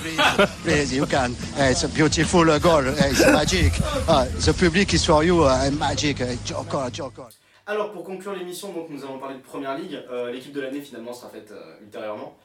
[0.00, 0.20] please,
[0.62, 1.32] please, you can.
[1.58, 2.86] Uh, it's a beautiful uh, goal.
[2.86, 3.72] Uh, it's magic.
[4.08, 5.44] Uh, the public is for you.
[5.44, 6.20] Uh, magic.
[6.20, 7.28] Uh, Joker, Joker.
[7.66, 10.02] Alors pour conclure l'émission, donc nous allons parler de Première Ligue.
[10.10, 12.36] Euh, L'équipe de l'année finalement sera faite euh, ultérieurement.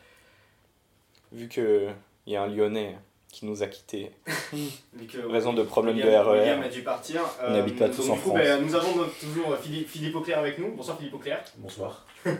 [1.31, 1.93] Vu qu'il
[2.27, 2.97] y a un Lyonnais
[3.35, 4.11] qui nous a quittés,
[5.11, 6.39] que raison de problème de William, RER.
[6.39, 7.19] William a dû partir.
[7.45, 8.39] On n'habite pas tous donc, en du coup, France.
[8.41, 10.71] ben, nous avons donc toujours Philippe, Philippe Auclair avec nous.
[10.71, 11.43] Bonsoir Philippe Auclair.
[11.57, 12.05] Bonsoir.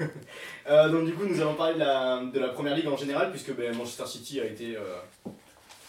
[0.67, 3.29] Euh, donc du coup nous allons parler de la, de la Première Ligue en général
[3.29, 5.29] puisque ben, Manchester City a été, euh,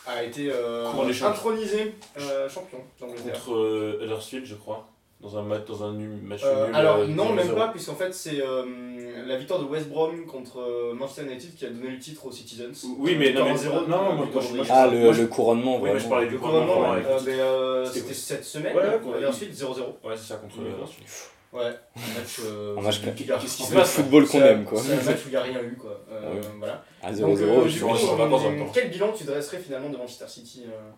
[0.07, 0.87] a été euh,
[1.23, 3.33] intronisé euh, champion d'Angleterre.
[3.33, 4.87] Contre euh, Huddersfield, je crois.
[5.21, 6.75] Dans un match, dans un nu- match Euh, nul.
[6.77, 7.55] alors euh, non même 0-0.
[7.57, 8.65] pas puisqu'en fait c'est euh,
[9.27, 12.33] la victoire de West Brom contre euh, Manchester United qui a donné le titre aux
[12.33, 12.87] Citizens.
[12.99, 15.91] Oui, mais non, mais- 0 non, non, moi, moi, je- Ah, le, le couronnement, Oui,
[15.95, 16.93] mais je parlais du couronnement.
[16.93, 19.17] euh, euh, C'était- cette semaine contre ouais.
[19.19, 19.97] Huddersfield 0-0.
[20.05, 20.57] Ouais, c'est ça, contre
[21.53, 21.63] Ouais.
[21.63, 22.41] Un match.
[22.45, 23.01] euh, Un match.
[23.01, 24.79] Qu'est-ce qui se Le passe football qu'on aime, quoi.
[24.79, 25.99] C'est un match où il n'y a rien eu, quoi.
[26.13, 26.41] Euh, Ouais.
[26.59, 26.85] Voilà.
[27.03, 28.71] À Donc, 0-0, euh, je suis coup, on se euh, va dans un temps.
[28.75, 30.91] quel bilan tu dresserais finalement de Manchester City euh,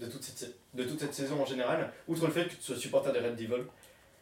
[0.00, 2.76] de, toute cette, de toute cette saison en général, outre le fait que tu sois
[2.76, 3.64] supporter des Red Devils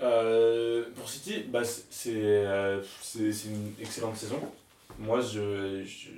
[0.00, 4.40] Euh, pour City, bah, c'est euh, c'est- une excellente saison.
[4.98, 5.84] Moi, je.
[5.84, 6.10] je-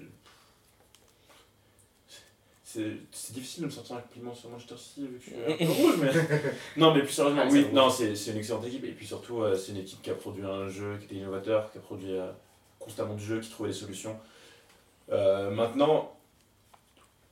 [2.65, 5.73] c'est difficile de me sortir rapidement sur Manchester City vu que je suis un peu
[5.73, 6.11] rouge, mais.
[6.77, 8.85] non, mais plus sérieusement, Ah, oui, c'est non, c'est c'est une excellente équipe.
[8.85, 11.71] Et puis surtout, euh, c'est une équipe qui a produit un jeu qui était innovateur,
[11.73, 12.31] qui a produit euh,
[12.79, 14.19] constamment du jeu, qui trouvait des solutions.
[15.09, 16.15] Maintenant,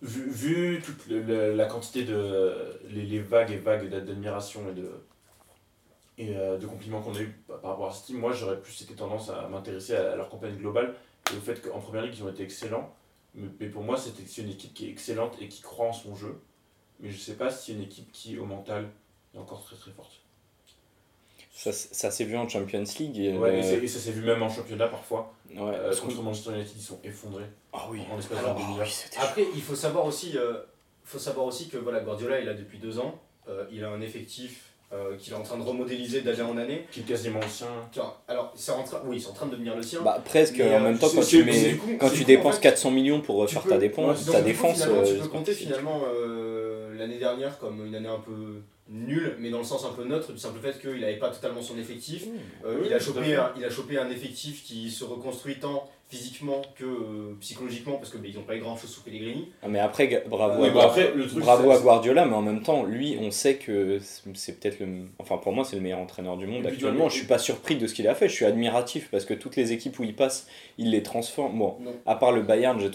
[0.03, 2.79] vu, vu toute le- le- la quantité de.
[2.91, 4.91] Les, les vagues et vagues d'a- d'admiration et de
[6.17, 8.95] et euh, de compliments qu'on a eu par rapport à City, moi j'aurais plus été
[8.95, 10.95] tendance à m'intéresser à, à leur campagne globale
[11.33, 12.95] et au fait qu'en première ligue ils ont été excellents.
[13.35, 16.15] Mais, mais pour moi c'est une équipe qui est excellente et qui croit en son
[16.15, 16.41] jeu.
[17.01, 18.89] Mais je sais pas si c'est une équipe qui au mental
[19.35, 20.21] est encore très très forte.
[21.53, 23.19] Ça, ça s'est vu en Champions League.
[23.19, 25.34] Et, Ouais, euh, et ça s'est vu même en championnat parfois.
[25.57, 28.01] Ouais, Euh, contre Manchester United ils sont effondrés Ah oui.
[28.13, 28.87] en l'espace Alors, demi-heure.
[28.87, 30.55] oui, Après, il faut savoir aussi, euh,
[31.05, 34.01] faut savoir aussi que voilà, Guardiola, il a depuis deux ans, euh, il a un
[34.01, 36.87] effectif euh, qu'il est en train de remodéliser d'année en année.
[36.93, 37.67] Qui est quasiment ancien.
[38.29, 40.03] Alors, c'est en train, oui, c'est en train de devenir le sien.
[40.03, 42.25] Bah, presque, Mais, en même temps, quand tu, mais mets, du coup- quand tu coup,
[42.25, 44.75] dépenses en fait, 400 millions pour peux- ta dépense, ta du coup, défense.
[44.83, 49.37] finalement, euh, tu peux compter finalement euh, l'année dernière comme une année un peu nulle,
[49.39, 51.79] mais dans le sens un peu neutre, du simple fait qu'il n'avait pas totalement son
[51.79, 52.25] effectif.
[52.65, 55.89] Euh, Oui, il, a chopé un, il a chopé un effectif qui se reconstruit tant
[56.11, 59.49] physiquement que euh, psychologiquement, parce que bah, n'ont pas eu grand chose sous Pellegrini.
[59.63, 62.63] Ah, mais après, bravo, à, bah, après, le truc, bravo à Guardiola, mais en même
[62.63, 63.99] temps, lui, on sait que
[64.35, 64.87] c'est- peut-être le.
[65.19, 67.07] Enfin, pour moi, c'est le meilleur entraîneur du monde actuellement.
[67.09, 69.33] tu- Je suis pas surpris de ce qu'il a fait, je suis admiratif parce que
[69.35, 70.47] toutes les équipes où il passe,
[70.77, 71.59] il les transforme.
[71.59, 71.95] Bon, Non.
[72.05, 72.91] à part le Bayern, j'ai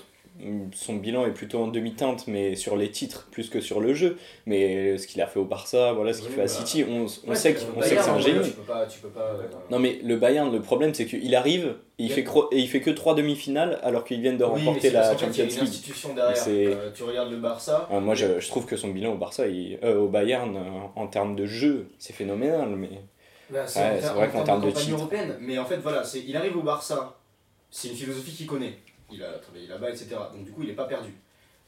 [0.74, 4.18] son bilan est plutôt en demi-teinte, mais sur les titres plus que sur le jeu.
[4.46, 6.86] Mais ce qu'il a fait au Barça, voilà, ce qu'il Oui, fait à bah, City,
[6.88, 8.44] on, on Ouais, sait que c'est un génie.
[8.44, 8.86] Tu peux pas.
[8.86, 12.10] Tu peux pas euh, Non mais le Bayern, le problème c'est qu'il arrive et il,
[12.12, 15.16] fait cro- et il fait que trois demi-finales alors qu'ils viennent de oui, remporter la
[15.18, 15.74] Champions League.
[16.20, 17.88] Euh, tu regardes le Barça.
[17.92, 20.62] Ah, moi je, je trouve que son bilan au Barça, il- euh, au Bayern, euh,
[20.96, 22.70] en termes de jeu, c'est phénoménal.
[22.70, 22.90] Mais
[23.50, 24.98] Bah, c'est Ouais, vrai en qu'en termes de titres.
[24.98, 25.36] européenne.
[25.42, 27.18] Mais en fait, voilà, il arrive au Barça,
[27.72, 28.74] c'est une philosophie qu'il connaît.
[29.12, 30.08] Il a travaillé là-bas, etc.
[30.34, 31.14] Donc du coup, il n'est pas perdu.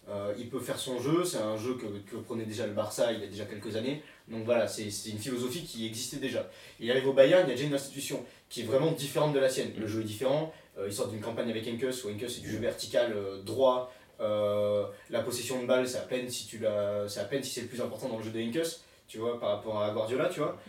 [0.10, 3.14] Euh, il peut faire son jeu, c'est un jeu que, que prenait déjà le Barça
[3.14, 4.02] il y a déjà quelques années.
[4.28, 6.50] Donc voilà, c'est, une philosophie qui existait déjà.
[6.80, 9.40] Il arrive au Bayern, il y a déjà une institution qui est vraiment différente de
[9.40, 9.72] la sienne.
[9.78, 10.52] Le jeu est différent.
[10.78, 13.94] Euh, il sort d'une campagne avec Enkes, où Enkes c'est du jeu vertical, euh, droit.
[14.20, 16.64] La possession de balle, c'est à peine si tu
[17.08, 19.40] c'est à peine si c'est le plus important dans le jeu de Enkes, tu vois,
[19.40, 20.60] par rapport à Guardiola, tu vois.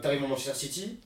[0.00, 1.00] T'arrives en Manchester City,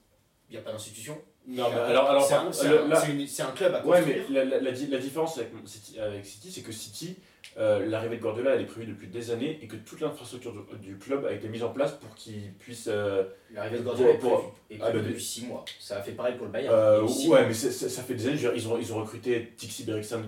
[0.50, 1.19] il n'y a pas d'institution.
[1.48, 4.25] Non, mais alors, alors c'est un, club à Ouais, construire.
[4.30, 7.16] mais la, la, la, di- la différence avec City, avec City, c'est que City,
[7.58, 10.88] euh, l'arrivée de Guardiola, elle est prévue depuis des années et que toute l'infrastructure du,
[10.92, 12.86] du club a été mise en place pour qu'il puisse.
[12.88, 15.64] euh, L'arrivée de Guardiola est Pour- prévue, est ah, prévue bah, depuis 6 mois.
[15.80, 16.72] Ça a fait pareil pour le Bayern.
[16.75, 17.42] euh, ouais, mois.
[17.42, 18.36] mais ça fait des années.
[18.36, 20.19] dire, Ils ont, ils ont recruté Tixi Berikistan,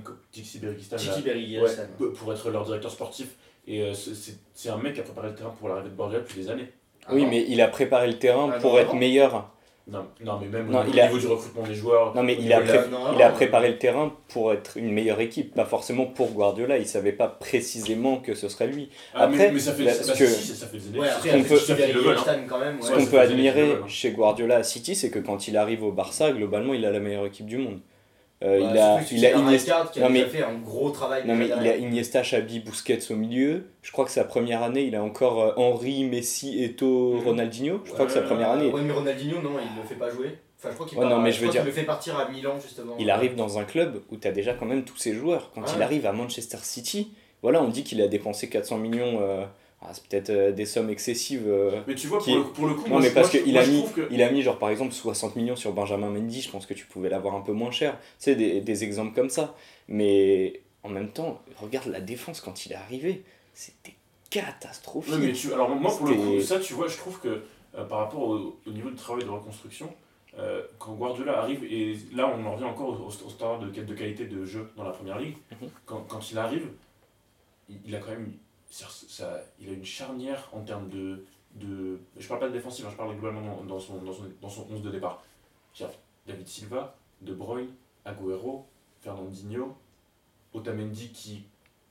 [1.62, 3.28] ouais, pour- pour être leur directeur sportif.
[3.66, 6.42] Et euh, c'est- un mec qui a préparé le terrain pour l'arrivée de Guardiola depuis
[6.42, 6.68] des années.
[7.06, 7.30] Ah oui, non.
[7.30, 9.50] mais il a préparé le terrain Ah, pour non, être meilleur.
[9.86, 12.14] Non, non mais même Non, au, niveau, il a- niveau du recrutement des joueurs.
[12.14, 13.34] Non, mais il a, niveau de la- pré- non, il non, a non.
[13.34, 16.78] préparé le terrain pour être une meilleure équipe, pas forcément pour Guardiola.
[16.78, 18.88] Il savait pas précisément que ce serait lui.
[19.14, 21.00] Ah, Après, mais, ça fait, là, ce que- si, ça, ça fait des années.
[21.00, 22.44] Ouais, ça après, fait- qu'on peut- ça fait le hein.
[22.48, 22.80] Quand même.
[22.80, 23.04] Ouais.
[23.10, 23.84] Qu'on admirer hein.
[23.86, 27.00] chez Guardiola à City, c'est que quand il arrive au Barça, globalement, il a la
[27.00, 27.80] meilleure équipe du monde.
[28.44, 30.54] Euh, Bah, il a, il a un Iniesta, qui a non, déjà mais- fait un
[30.58, 31.26] gros travail.
[31.26, 31.76] non, mais déjà il a.
[31.76, 33.64] Iniesta, Xavi, Busquets au milieu.
[33.82, 37.24] Je crois que sa première année, il a encore euh, Henry, Messi, Eto'o, Mhm.
[37.24, 37.80] Ronaldinho.
[37.84, 40.36] Je crois que sa première année, Ouais, mais Ronaldinho, non, il le fait pas jouer.
[40.58, 41.74] Enfin, je crois qu'il Ouais, part- non, mais je je veux crois dire- qu'il le
[41.80, 42.94] fait partir à Milan, justement.
[42.98, 45.50] il arrive dans un club où tu as déjà quand même tous ses joueurs.
[45.54, 47.12] Quand il arrive à Manchester City,
[47.42, 49.20] voilà, on dit qu'il a dépensé 400 millions.
[49.20, 49.44] euh,
[49.84, 51.44] ah, c'est peut-être euh, des sommes excessives.
[51.46, 53.56] euh, Mais tu vois, Qui pour, le, pour le coup, Non, moi, mais parce qu'il
[53.58, 56.50] a mis, que- il a mis genre par exemple 60 millions sur Benjamin Mendy, je
[56.50, 57.98] pense que tu pouvais l'avoir un peu moins cher.
[58.18, 59.54] C'est des, des exemples comme ça.
[59.88, 63.22] Mais en même temps, regarde la défense quand il est arrivé,
[63.52, 63.94] c'était
[64.30, 65.14] catastrophique.
[65.18, 67.42] Mais tu, alors moi, pour le coup, ça, tu vois, je trouve que
[67.76, 69.92] euh, par rapport au, au niveau du travail de reconstruction,
[70.78, 73.94] quand Guardiola arrive, et là on en revient encore au, au, au standard de, de
[73.94, 75.68] qualité de jeu dans la première ligue, Mhm.
[75.86, 76.66] quand, quand il arrive,
[77.68, 78.32] il, il a quand même
[78.74, 81.24] ça, ça- il a une charnière en termes de,
[81.54, 82.00] de.
[82.18, 84.66] Je parle pas de défensif, hein, je parle globalement dans, son, dans, son, dans son
[84.70, 85.22] 11 de départ.
[86.26, 87.70] David Silva, De Bruyne,
[88.04, 88.66] Agüero,
[89.00, 89.76] Fernandinho,
[90.54, 91.44] Otamendi qui,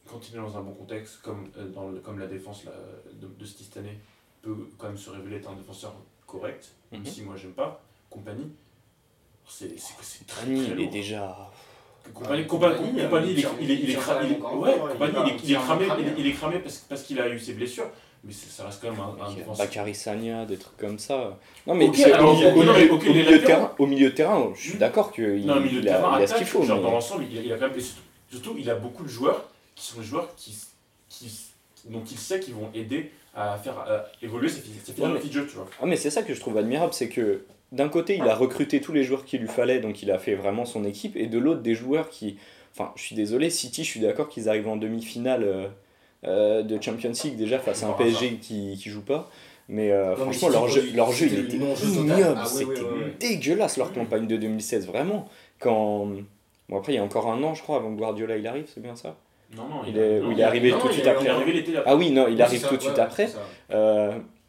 [0.07, 2.71] quand il est dans un bon contexte, comme, euh, dans le- comme la défense là,
[3.13, 3.97] de, de cette année,
[4.41, 5.93] peut quand même se révéler être un défenseur
[6.27, 7.07] correct, même Mhm.
[7.07, 7.81] si moi j'aime pas.
[8.09, 8.51] Compagnie,
[9.47, 9.75] c'est
[10.27, 11.49] très, Rani, très il est déjà.
[12.13, 13.39] Compagnie, compagnie, Compagnie, compagnie, il
[13.71, 14.33] est- il est- cramé, il
[16.27, 17.89] est- cramé, parce parce qu'il a eu ses blessures,
[18.23, 19.65] mais ça reste quand même un, un a défenseur.
[19.65, 21.39] Bakary Sagna, des trucs comme ça.
[21.65, 24.79] Non, mais au, milieu- mais de terrain, au milieu de terrain, je suis Hmm.
[24.79, 26.63] d'accord qu'il mais a, il a ce qu'il faut.
[26.63, 27.77] genre mais- dans l'ensemble, il, a- il a quand même.
[27.77, 28.01] et surtout,
[28.31, 29.45] surtout, il a beaucoup de joueurs
[29.75, 30.55] qui sont des joueurs qui,
[31.09, 31.31] qui,
[31.89, 35.33] dont il sait qu'ils vont aider à faire à évoluer ses, ses Ouais, philosophies de
[35.33, 35.67] jeu, tu vois.
[35.81, 38.79] Ah mais c'est ça que je trouve admirable, c'est que d'un côté il a recruté
[38.79, 41.37] tous les joueurs qu'il lui fallait, donc il a fait vraiment son équipe, et de
[41.37, 42.37] l'autre des joueurs qui,
[42.73, 45.67] enfin je suis désolé, City, je suis d'accord qu'ils arrivent en demi-finale euh,
[46.25, 47.93] euh, de Champions League déjà face à un.
[47.93, 49.29] PSG qui, qui joue pas,
[49.67, 52.45] mais euh, Non, mais franchement leur jeu, il- leur jeu il c'était était ignoble, Ah
[52.45, 52.81] c'était
[53.19, 53.95] dégueulasse leur Mhm.
[53.95, 55.27] campagne de 2016, vraiment.
[55.59, 56.07] Quand
[56.69, 58.65] bon après il y a encore un an je crois avant que Guardiola il arrive,
[58.73, 59.17] c'est bien ça?
[59.55, 61.29] Non, non, Il est- non, il est arrivé tout de suite après.
[61.85, 63.27] Ah oui non il arrive tout de suite après.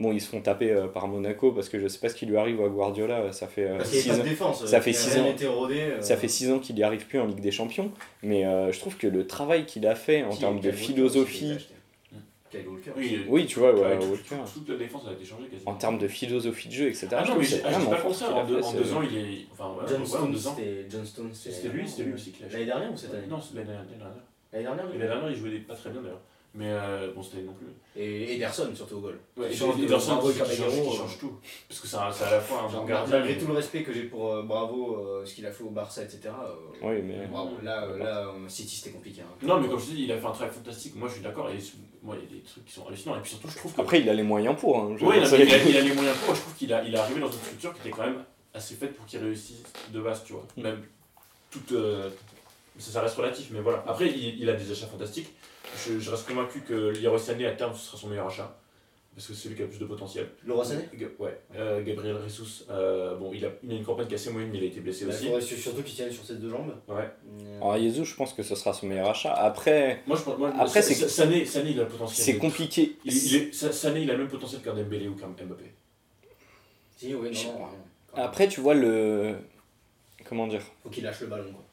[0.04, 2.14] Euh, bon, ils se font taper euh, par Monaco parce que je sais pas ce
[2.14, 3.32] qui lui arrive à Guardiola.
[3.32, 4.30] Ça fait euh, Parce qu'il n'y six avait pas ans.
[4.50, 4.66] défense.
[4.66, 5.34] ça fait six ans.
[5.54, 7.90] rodé, euh, Ça fait six ans qu'il n'y arrive plus en Ligue des Champions,
[8.22, 11.56] mais euh, je trouve que le travail qu'il a fait en qui- termes de philosophie.
[12.50, 12.92] Kyle Walker.
[12.96, 14.50] Oui, oui, tu vois, ouais, ouais, tout- Walker.
[14.54, 15.72] toute la défense a été changée quasiment.
[15.72, 17.08] en termes de philosophie de jeu, etc.
[17.10, 19.46] Ah non, mais j'ai ah, pas pensé, en deux, en deux ans il est.
[19.52, 20.54] Enfin, ouais, John ouais, ans.
[20.56, 21.30] c'était John Stones.
[21.32, 23.86] C'était lui, c'était lui aussi L'année dernière ou cette année Non, c'est l'année dernière.
[24.52, 26.20] L'année dernière L'année dernière, il jouait pas très bien d'ailleurs.
[26.56, 27.66] Mais euh, bon, c'était non plus.
[28.00, 29.18] Et Ederson surtout au goal.
[29.36, 31.32] Ouais, et change Ederson qui, change, euh, change tout.
[31.68, 33.18] Parce que c'est à la fois un bon gardien.
[33.18, 35.70] malgré tout le respect que j'ai pour euh, Bravo, euh, ce qu'il a fait au
[35.70, 36.20] Barça, etc.
[36.26, 37.56] euh, Oui, mais bravo.
[37.64, 39.22] Là, là City c'était compliqué.
[39.22, 39.34] hein.
[39.42, 40.94] Non, mais comme je te dis, il a fait un travail fantastique.
[40.94, 41.50] Moi, je suis d'accord.
[41.50, 41.58] Et
[42.04, 43.16] moi, il y a des trucs qui sont hallucinants.
[43.16, 43.80] Et puis surtout, je trouve que.
[43.80, 44.78] après il a les moyens pour.
[44.78, 46.36] Hein, Oui, il, a, il a les moyens pour.
[46.36, 48.22] Je trouve qu'il a, il est arrivé dans une structure qui était quand même
[48.54, 49.62] assez faite pour qu'il réussisse
[49.92, 50.46] de base, tu vois.
[50.56, 50.62] Mm.
[50.62, 50.82] Même
[51.50, 51.72] toute.
[51.72, 52.10] euh,
[52.78, 53.82] ça, ça reste relatif, mais voilà.
[53.88, 55.32] Après, il, il a des achats fantastiques.
[55.86, 58.56] Je, je reste convaincu que Leroy Sané, à terme, ce sera son meilleur achat.
[59.14, 60.28] Parce que c'est celui qui a le plus de potentiel.
[60.44, 60.88] Leroy Sané
[61.20, 61.38] Ouais.
[61.54, 64.50] Euh, Gabriel Jesus, euh, bon, il a, il a une campagne qui est assez moyenne,
[64.50, 65.26] mais il a été blessé Bah, Il aussi.
[65.26, 66.74] faudrait surtout qu'il tienne sur ses deux jambes.
[66.88, 67.08] Ouais.
[67.42, 69.32] Euh, Alors Jesus, je pense que ce sera son meilleur achat.
[69.32, 70.36] Après, Moi, je pense.
[70.38, 72.24] Moi, Après, c'est- Sa- Sané, Sané, il a le potentiel.
[72.24, 72.96] c'est compliqué.
[73.04, 75.72] Il, il est, Sa- Sané, il a le même potentiel qu'un Dembélé ou qu'un Mbappé.
[76.96, 77.66] Si, oui, non.
[78.16, 79.36] Après, tu vois le.
[80.28, 80.62] Comment dire?
[80.82, 81.52] Faut qu'il lâche le ballon.
[81.52, 81.63] Quoi.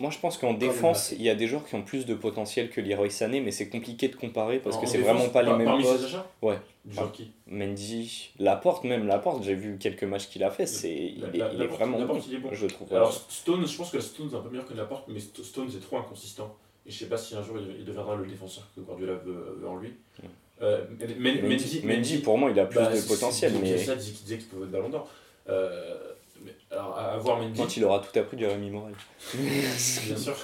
[0.00, 2.70] Moi, je pense qu'en défense, il y a des joueurs qui ont plus de potentiel
[2.70, 5.52] que Leroy Sané, mais c'est compliqué de comparer parce En- que c'est vraiment pas les
[5.52, 6.16] mêmes Parmi postes.
[6.40, 6.58] Ouais.
[6.88, 11.24] Genre qui Mendy, Laporte même, Laporte, j'ai vu quelques matchs qu'il a fait, c'est il,
[11.24, 12.48] est, la- il est Laporte- vraiment bon, il est bon.
[12.52, 12.94] je trouve.
[12.94, 15.68] Alors, Stone, je pense que Stone est un peu meilleur que Laporte, mais Sto- Stone
[15.68, 16.54] est trop inconsistant.
[16.86, 19.56] Et je sais pas si un jour il il deviendra le défenseur que Guardiola veut,
[19.60, 19.88] veut en lui.
[20.22, 20.28] Ouais.
[20.62, 23.76] Euh, Men- Men- Mendy, Mendy, Mendy, pour moi, il a plus bah, de potentiel, mais
[23.76, 25.08] ça disait qu'il pouvait être ballon d'or.
[25.48, 25.96] Euh,
[26.44, 28.94] mais alors, à, voir Mendy, quand il aura tout appris du Rémi Morel.
[29.34, 30.34] bien sûr.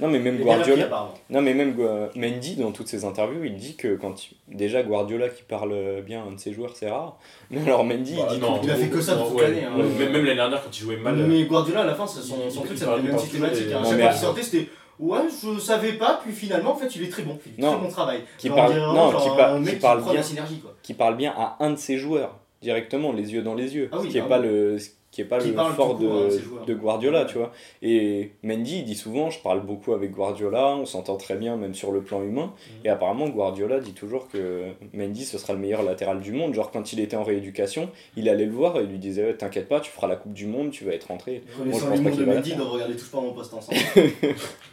[0.00, 1.76] Non, mais même bien Guardiola, non, mais même
[2.14, 6.22] Mendy, dans toutes ses interviews, il dit que quand il- déjà Guardiola qui parle bien
[6.22, 7.18] à un de ses joueurs, c'est rare.
[7.50, 9.48] Mais alors Mendy, Bah, il dit non, il a fait que ça non, toute ouais,
[9.48, 9.76] l'année, hein.
[9.76, 11.16] ouais, Même, même l'année dernière, quand il jouait mal.
[11.16, 13.64] Mais Guardiola, à la fin, son, son truc, ça parle- avait il même parle systématique.
[13.64, 13.84] toujours hein.
[13.90, 14.68] Chaque fois qu'il sortait, c'était
[15.00, 17.38] Ouais, je savais pas, puis finalement, en fait, il est très bon.
[17.46, 17.72] Il fait Non.
[17.74, 18.20] très bon travail.
[18.36, 19.28] Qui parle- non, genre qui
[19.68, 20.12] qui qui parle bien.
[20.14, 20.74] la synergie, quoi.
[20.82, 23.96] qui parle bien à un de ses joueurs directement, les yeux dans les yeux, Ah
[24.00, 24.46] oui, ce qui est ah pas oui.
[24.46, 24.76] le
[25.10, 27.50] qui est pas Qui le fort court, hein, de, de Guardiola, tu vois.
[27.82, 31.74] Et Mendy il dit souvent, je parle beaucoup avec Guardiola, on s'entend très bien même
[31.74, 32.52] sur le plan humain.
[32.56, 32.86] Mhm.
[32.86, 36.52] Et apparemment Guardiola dit toujours que Mendy ce sera le meilleur latéral du monde.
[36.54, 39.68] Genre quand il était en rééducation, il allait le voir et il lui disait t'inquiète
[39.68, 41.42] pas, tu feras la Coupe du Monde, tu vas être rentré.
[41.64, 42.58] Moi, je pense pas qu'il de va Mendy, faire.
[42.58, 43.78] de regarder touche pas mon poste ensemble.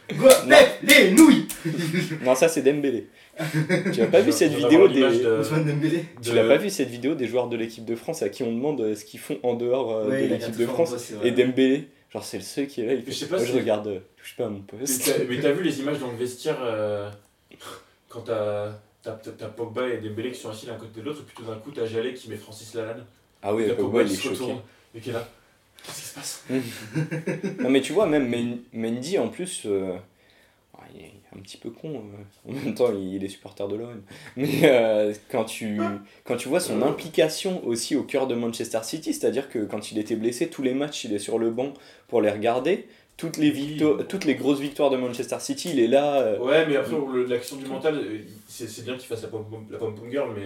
[0.08, 1.46] Pep, les nouilles
[2.24, 3.06] Non, ça c'est Dembélé.
[3.92, 5.42] tu as pas vu cette vidéo des de-
[6.22, 8.80] tu pas vu cette vidéo des joueurs de l'équipe de France à qui on demande
[8.80, 11.12] euh, ce qu'ils font en dehors euh, Ouais, de l'équipe de France poste.
[11.22, 13.44] Et Dembélé, genre c'est le seul qui est là, il fait Je sais pas Moi,
[13.46, 15.04] si- je regarde, euh, touche pas à mon Mais poste.
[15.04, 17.10] t'as- Mais t'as vu les images dans le vestiaire euh,
[18.08, 18.70] quand t'as
[19.02, 21.70] t'as- Pogba et Dembélé qui sont assis l'un côté de l'autre, puis tout d'un coup
[21.72, 23.04] t'as Jallet qui met Francis Lalanne.
[23.42, 24.34] Ah oui, Pogba il est se choqué.
[24.34, 24.60] retourne
[24.94, 25.28] et qui est là.
[25.84, 26.44] Qu'est-ce qui se passe?
[27.60, 29.92] Non mais tu vois, même Men- Mendy en plus, euh,
[30.74, 33.76] ah, il est un petit peu con, euh, en même temps il est supporter de
[33.76, 34.02] l'OM.
[34.36, 35.78] Mais euh, quand, tu,
[36.24, 39.98] quand tu vois son implication aussi au cœur de Manchester City, c'est-à-dire que quand il
[39.98, 41.72] était blessé, tous les matchs il est sur le banc
[42.08, 42.86] pour les regarder.
[43.16, 46.20] toutes les, victoires, toutes les grosses victoires de Manchester City, il est là.
[46.20, 46.94] euh, Ouais, mais après,
[47.28, 48.02] l'action du mental,
[48.48, 50.42] c'est c'est bien qu'il fasse la pom la pom pom girl, mais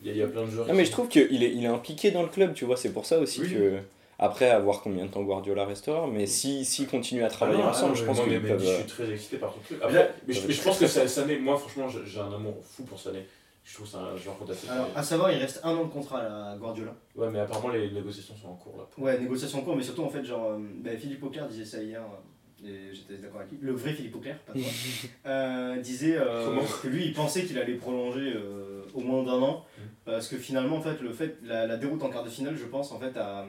[0.00, 0.66] il y, a- il y a plein de joueurs.
[0.68, 2.92] Non, mais je trouve qu'il est, il est impliqué dans le club, tu vois, c'est
[2.92, 3.50] pour ça aussi Oui.
[3.52, 3.78] que.
[4.18, 7.58] Après, à voir combien de temps Guardiola restera, mais s'ils si, continue à Ah travailler
[7.58, 8.62] non, ah ensemble, non, je pense qu'ils mais- peuvent.
[8.64, 9.80] Je euh, suis très excité par ton truc.
[9.80, 12.84] Là, Après, mais, je, mais je pense que Sané, moi franchement, j'ai un amour fou
[12.84, 13.26] pour Sané.
[13.64, 14.68] Je trouve que c'est un joueur fantastique.
[14.70, 16.94] Alors, à savoir, il reste un an de contrat à Guardiola.
[17.16, 18.84] Ouais, mais apparemment, les négociations sont en cours là.
[18.98, 22.02] Ouais, négociation en cours, mais surtout en fait, genre, bah, Philippe Auclair disait ça hier,
[22.02, 23.58] euh, et j'étais d'accord avec lui.
[23.62, 24.62] Le vrai Philippe Auclair, pas toi.
[25.26, 29.64] euh, disait euh, que lui, il pensait qu'il allait prolonger euh, au moins d'un an,
[29.78, 29.82] Mm.
[30.04, 32.66] parce que finalement, en fait, le fait, la, la déroute en quart de finale, je
[32.66, 33.44] pense, en fait, a,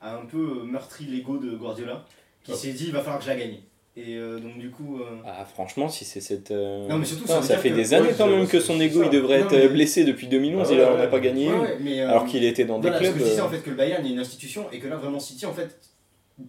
[0.00, 2.04] a un peu meurtri l'ego de Guardiola,
[2.44, 2.56] qui Ah.
[2.56, 3.58] s'est dit, il va falloir que je la gagne.
[3.96, 5.00] Et euh, donc, du coup.
[5.00, 6.52] euh, Ah, franchement, si c'est cette.
[6.52, 8.78] euh, Non, mais surtout, ça ça fait que- des années Ouais, quand même que son
[8.80, 10.96] ego il devrait Non, être mais- euh, blessé depuis 2011, Ah il ouais, en a
[11.00, 11.50] ouais, pas gagné.
[11.80, 13.12] mais, euh, Alors qu'il était dans des Voilà, clubs.
[13.14, 14.86] ce que je disais euh, en fait que le Bayern est une institution et que
[14.86, 15.76] là vraiment City en fait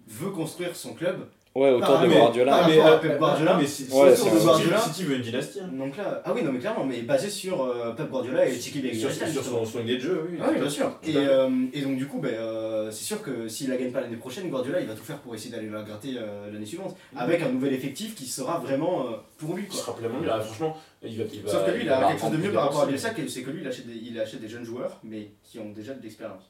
[0.08, 1.26] veut construire son club.
[1.56, 2.52] Ouais, autour Ah, de mais- Guardiola.
[2.60, 4.80] Par mais, euh, Pep Guardiola, mais si, Ouais, si- c'est si- un- Guardiola.
[4.80, 5.60] City veut une dynastie.
[5.60, 5.70] hein.
[5.74, 8.80] Donc là, ah oui non mais clairement, mais basé sur euh, Pep Guardiola et Tiki
[8.96, 9.32] Sur, Bergkamp.
[9.32, 10.38] sur son, son idée de jeu, oui.
[10.42, 10.92] Ah oui, bien sûr.
[11.04, 14.02] Et, euh, et donc du coup, ben, euh, c'est sûr que s'il la gagne pas
[14.02, 16.96] l'année prochaine, Guardiola il va tout faire pour essayer d'aller la gratter euh, l'année suivante,
[17.16, 19.64] avec un nouvel effectif qui sera vraiment euh, pour lui.
[19.64, 19.80] Il Quoi.
[19.80, 20.20] sera pleinement.
[20.32, 21.24] Ah, franchement, il va.
[21.34, 22.86] Il va Sauf que lui, il va a quelque chose de mieux par rapport à.
[22.86, 25.72] Bielsa, c'est que lui, il achète, des, il achète des jeunes joueurs, mais qui ont
[25.76, 26.44] déjà de l'expérience.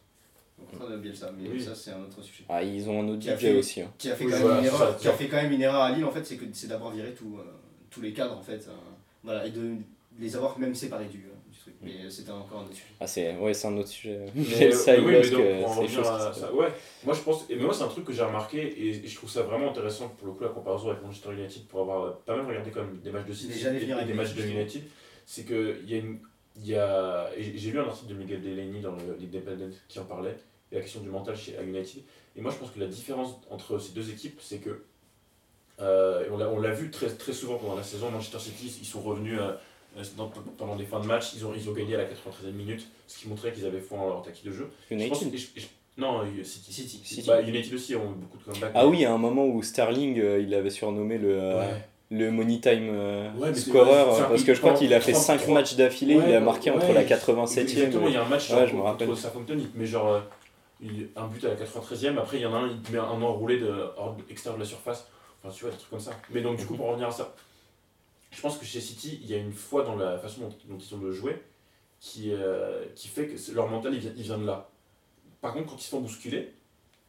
[0.62, 1.62] Au contraire de Bielsa, mais Oui.
[1.62, 2.44] ça c'est un autre sujet.
[2.50, 3.82] Ah, ils ont un autre fait- aussi.
[3.82, 3.92] hein.
[3.98, 5.82] qui a fait Oui, quand même une erreur, qui a fait quand même une erreur
[5.82, 7.44] à Lille en fait, c'est que c'est d'avoir viré tout, euh,
[7.90, 8.72] tous les cadres en fait, euh,
[9.24, 9.74] voilà, et de
[10.20, 11.74] les avoir même séparés du, euh, du truc.
[11.82, 12.84] Mais euh, c'était encore un autre sujet.
[13.00, 14.20] Ah, c'est ouais, c'est un autre sujet.
[14.36, 16.68] Mais, Bielsa, euh, oui, mais donc, que pour en choses à ça, ouais,
[17.06, 19.30] moi je pense, et moi c'est un truc que j'ai remarqué et, et je trouve
[19.30, 22.36] ça vraiment intéressant pour le coup la comparaison avec Manchester United pour avoir euh, pas
[22.36, 24.84] mal regardé quand même des matchs de City Mais et, des matchs de United,
[25.26, 26.20] c'est que il y a une,
[26.68, 30.36] y a, j'ai lu un article de Miguel Delaney dans le l'Independent qui en parlait,
[30.72, 32.02] et la question du mental chez United,
[32.36, 34.84] et moi je pense que la différence entre ces deux équipes c'est que
[35.82, 39.00] euh, et on l'a vu très, très souvent pendant la saison, Manchester City ils sont
[39.02, 39.54] revenus euh,
[39.98, 42.52] euh, dans- pendant des fins de match, ils ont, ils ont gagné à la 93e
[42.52, 44.70] minute, ce qui montrait qu'ils avaient foi en leur tactique de jeu.
[44.92, 45.34] Je pense- United.
[45.34, 46.74] et je- et je- non, euh, City.
[46.74, 47.02] City.
[47.04, 47.28] City.
[47.28, 48.72] Bah, United aussi ont eu beaucoup de comebacks.
[48.76, 51.88] Ah oui, à un moment où Sterling, euh, il avait surnommé le, euh, Ouais.
[52.12, 55.24] Le money time euh, Ouais, scorer, euh, parce que je crois qu'il a fait trois-
[55.24, 57.62] 5 trois- matchs d'affilée, Ouais, il a marqué entre ouais, la 87e.
[57.62, 59.16] Exactement, il y a un match genre, je me contre.
[59.16, 60.20] Southampton, il te met genre euh,
[60.82, 62.98] il- un but à la 93e, après il y en a un, il te met
[62.98, 65.08] un enroulé de, hors de- extérieur de la surface.
[65.44, 66.12] Enfin, tu vois, des trucs comme ça.
[66.32, 67.34] Mais donc, du coup, pour revenir à ça,
[68.32, 70.78] je pense que chez City, il y a une foi dans la façon dont, dont
[70.78, 71.42] ils ont de jouer
[72.02, 74.70] qui, euh, qui fait que leur mental, il vient, il vient de là.
[75.42, 76.52] Par contre, quand ils se font bousculer,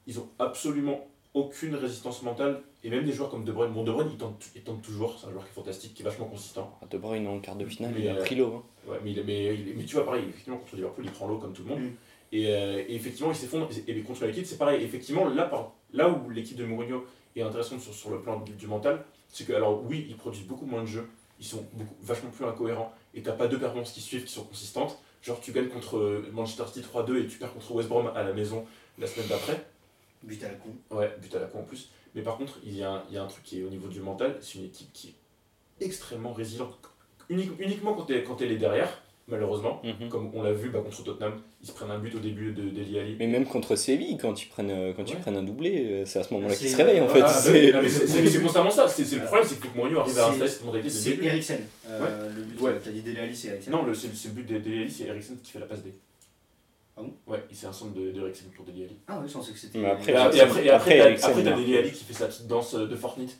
[0.06, 2.62] ils ont absolument aucune résistance mentale.
[2.82, 5.18] Et même des joueurs comme De Bruyne, bon, De Bruyne, il tente, il tente toujours,
[5.20, 6.78] c'est un joueur qui est fantastique, qui est vachement consistant.
[6.90, 8.54] De Bruyne en quart de finale, Mais, il a pris l'eau.
[8.54, 8.90] hein.
[8.90, 11.26] Ouais, mais, il mais, il est- mais tu vois, pareil, effectivement, contre Liverpool, il prend
[11.28, 11.80] l'eau comme tout le monde.
[11.80, 11.90] Mm.
[12.32, 13.68] Et, euh, et effectivement, il s'effondre.
[13.86, 14.82] Et, et contre l'équipe, c'est pareil.
[14.82, 17.04] Effectivement, là, par- là où l'équipe de Mourinho
[17.36, 20.46] est intéressante sur, sur le plan du, du mental, c'est que, alors oui, ils produisent
[20.46, 21.08] beaucoup moins de jeux,
[21.38, 24.44] ils sont beaucoup, vachement plus incohérents, et t'as pas deux performances qui suivent qui sont
[24.44, 24.98] consistantes.
[25.22, 28.22] Genre, tu gagnes contre euh, Manchester City 3-2 et tu perds contre West Brom à
[28.22, 28.64] la maison
[28.98, 29.64] la semaine d'après.
[30.22, 30.70] But à la con.
[30.96, 31.88] Ouais, but à la con en plus.
[32.14, 33.70] Mais par contre, il y, a un, il y a un truc qui est au
[33.70, 35.14] niveau du mental, c'est une équipe qui
[35.80, 36.78] est extrêmement résiliente.
[37.28, 39.80] Unique- uniquement quand elle, quand elle est derrière, malheureusement.
[39.84, 40.08] Mhm.
[40.08, 42.68] Comme on l'a vu bah, contre Tottenham, ils se prennent un but au début de
[42.68, 43.16] Deli Ali.
[43.20, 45.20] Mais même contre Séville, quand ils prennent, euh, quand ils Ouais.
[45.20, 47.20] prennent un doublé, euh, c'est à ce moment-là qu'ils se réveillent en fait.
[47.22, 48.88] Ah, bah c'est- constamment ça.
[48.88, 51.24] C'est c'est le problème, c'est que Mourinho arrive à installer cette mentalité de C'est.
[51.24, 51.60] Eriksen.
[51.88, 52.72] Euh, Le but, Ouais.
[52.82, 53.72] t'as dit Dele Alli, c'est Eriksen.
[53.72, 53.92] Non, le
[54.32, 55.92] but de Deli Ali, c'est Eriksen qui fait la passe D.
[57.00, 57.14] Ah bon?
[57.32, 58.96] Ouais, c'est un centre de, de Eriksen pour Deli Ali.
[59.08, 59.84] Ah ouais, je pensais que c'était.
[59.86, 61.42] Après, Et, Eriksen- et après, et après, après, t'as- après.
[61.42, 63.38] Deli Ali qui fait sa petite danse euh, de Fortnite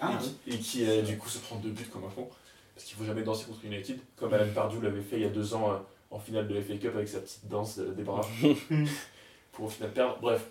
[0.00, 2.28] Ah, et qui, et qui, euh, du coup se prend deux buts comme un con.
[2.74, 5.28] Parce qu'il faut jamais danser contre United, comme Alan Pardew l'avait fait il y a
[5.28, 5.76] deux ans euh,
[6.10, 8.22] en finale de FA Cup avec sa petite danse euh, des bras
[9.52, 10.18] pour au final perdre.
[10.20, 10.46] Bref.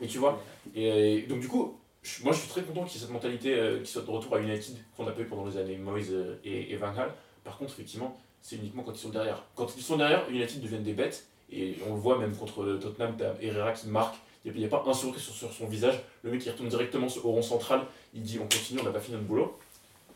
[0.00, 0.42] Et tu vois,
[0.74, 3.12] et, et donc du coup, je- moi je suis très content qu'il y ait cette
[3.14, 5.76] mentalité euh, qui soit de retour à United qu'on a pas eu pendant les années
[5.76, 7.10] Moyes euh, et, et Van Gaal.
[7.44, 9.42] Par contre, effectivement, c'est uniquement quand ils sont derrière.
[9.56, 11.26] Quand ils sont derrière, United deviennent des bêtes.
[11.50, 14.14] Et on le voit même contre Tottenham, t'as Herrera qui marque.
[14.44, 16.00] Il n'y a, pas un sourire sur, sur son visage.
[16.22, 17.80] Le mec il retourne directement au rond central.
[18.14, 19.58] Il dit on continue, on n'a pas fini notre boulot.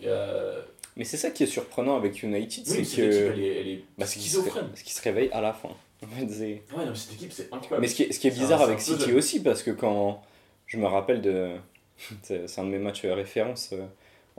[0.00, 0.62] Et, euh,
[0.96, 3.84] Mais c'est ça qui est surprenant avec United, oui, c'est que elle est, elle est
[3.98, 5.70] bah, c'est qu'ils se, qu'ils se réveillent à la fin.
[6.02, 7.80] Ouais, non, mais cette équipe, c'est incroyable.
[7.80, 10.22] Mais ce qui est, ce qui est bizarre un- avec City aussi, parce que quand
[10.66, 11.56] je me rappelle de.
[12.22, 13.84] C'est un de mes matchs euh, référence euh,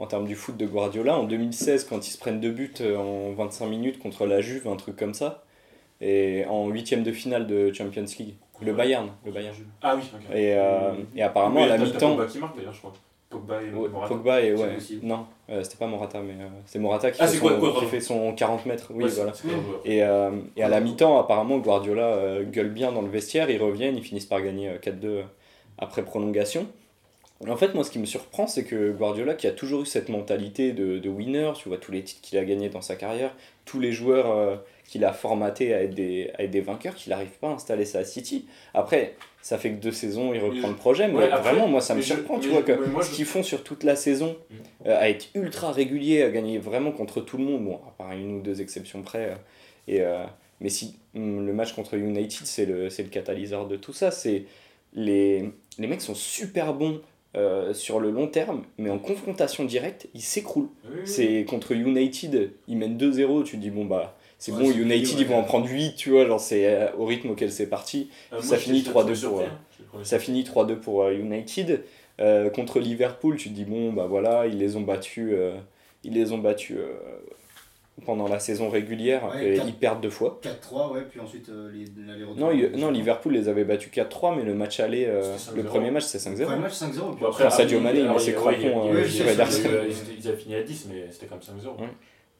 [0.02, 1.16] en termes du foot de Guardiola.
[1.16, 4.66] En 2016, quand ils se prennent deux buts euh, en 25 minutes contre la Juve,
[4.66, 5.44] un truc comme ça.
[6.00, 8.34] Et en huitième de finale de Champions League.
[8.60, 9.08] Le Bayern.
[9.24, 9.54] Le Bayern.
[9.80, 10.34] Ah oui, ok.
[10.34, 12.16] Et, euh, et apparemment, Oui, à la mi-temps.
[12.16, 12.92] Pogba qui marque d'ailleurs, je crois.
[13.30, 14.08] Pogba et Ouais, Morata.
[14.14, 14.74] Pogba et ouais.
[14.74, 15.06] possible.
[15.06, 17.68] Non, euh, c'était pas Morata, mais euh, c'est Morata qui, Ah, fait son, quoi, quoi,
[17.68, 17.88] qui pardon.
[17.88, 18.88] fait son 40 mètres.
[18.92, 19.32] Oui, Ouais, voilà.
[19.84, 23.48] Et, euh, et à la mi-temps, apparemment, Guardiola euh, gueule bien dans le vestiaire.
[23.50, 25.22] Ils reviennent, ils finissent par gagner euh, 4-2
[25.78, 26.66] après prolongation.
[27.48, 30.08] En fait, moi, ce qui me surprend, c'est que Guardiola, qui a toujours eu cette
[30.08, 33.34] mentalité de, de winner, tu vois, tous les titres qu'il a gagnés dans sa carrière,
[33.64, 34.56] tous les joueurs euh,
[34.86, 37.84] qu'il a formatés à être des, à être des vainqueurs, qu'il n'arrive pas à installer
[37.84, 38.46] ça à City.
[38.74, 41.80] Après, ça fait que deux saisons, il reprend le projet, mais Ouais, après, vraiment, moi,
[41.80, 44.56] ça me je- surprend, tu vois, que ce qu'ils font sur toute la saison, Mhm.
[44.86, 48.12] euh, à être ultra régulier, à gagner vraiment contre tout le monde, bon, à part
[48.12, 49.34] une ou deux exceptions près,
[49.88, 50.24] euh, et,
[50.60, 54.12] mais si hum, le match contre United, c'est le, c'est le catalyseur de tout ça,
[54.12, 54.44] c'est
[54.94, 57.00] les, les mecs sont super bons
[57.34, 60.68] euh, sur le long terme, mais en confrontation directe, ils s'écroulent.
[60.84, 61.00] Oui, oui.
[61.06, 65.18] C'est contre United, ils mènent 2-0, tu te dis bon bah c'est Ouais, bon, United
[65.18, 68.10] ils vont en prendre 8, tu vois, genre c'est euh, au rythme auquel c'est parti.
[68.34, 69.46] Euh, ça finit j'étais 3-2 trop surpris,
[69.90, 71.82] pour, Ça finit 3-2 pour United.
[72.54, 75.34] Contre Liverpool, tu te dis bon bah voilà, ils les ont battus,
[76.04, 76.76] ils les ont battus
[78.06, 80.40] pendant la saison régulière Ouais, et quatre- ils perdent deux fois.
[80.42, 82.40] 4-3, ouais, puis ensuite euh, les- l'aller-retour.
[82.40, 85.20] Non, il- non, Liverpool les avait battus 4-3, mais le match aller, euh,
[85.54, 85.68] le 5-0.
[85.68, 86.46] premier match c'est Le 5-0.
[86.46, 87.14] premier match 5-0.
[87.14, 88.54] puis après, Sadio Mané, il met ses crampons,
[88.92, 91.76] il a- euh, fini à 10, mais c'était comme 5-0.
[91.80, 91.88] Ouais.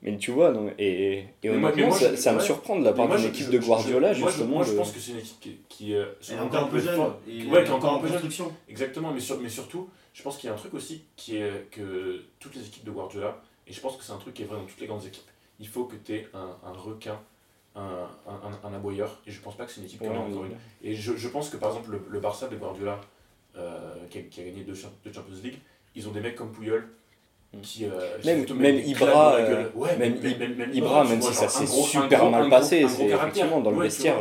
[0.05, 2.45] Mais tu vois, donc, et, et Mais honnêtement, moi, ça, je- ça me ouais.
[2.45, 4.57] surprend de la part d'une équipe je- de je- Guardiola, moi, je- justement.
[4.57, 6.81] Moi, je pense que c'est une équipe qui, qui euh, est le encore un peu
[6.81, 6.99] jeune.
[7.29, 8.21] et Ouais, qui est encore un peu jeune.
[8.69, 11.69] Exactement, mais, sur- mais surtout, je pense qu'il y a un truc aussi qui est
[11.71, 14.47] que toutes les équipes de Guardiola, et je pense que c'est un truc qui est
[14.47, 15.23] vrai dans toutes les grandes équipes,
[15.63, 17.19] il faut que tu aies un, un requin,
[17.75, 18.07] un,
[18.65, 20.45] un, aboyeur, et je pense pas que c'est une équipe qui en a Ouais, encore
[20.45, 20.57] une.
[20.83, 23.01] Et je, je pense que par exemple, le, le Barça de Guardiola,
[23.57, 25.59] euh, qui, a, qui a gagné deux, cha- deux Champions League,
[25.95, 26.87] ils ont des mecs comme Puyol.
[27.63, 31.67] Qui, euh, qui Même- même Ibra, euh, même même- même Ibra, même si ça s'est
[31.67, 34.17] super mal passé, c'est effectivement dans le vestiaire.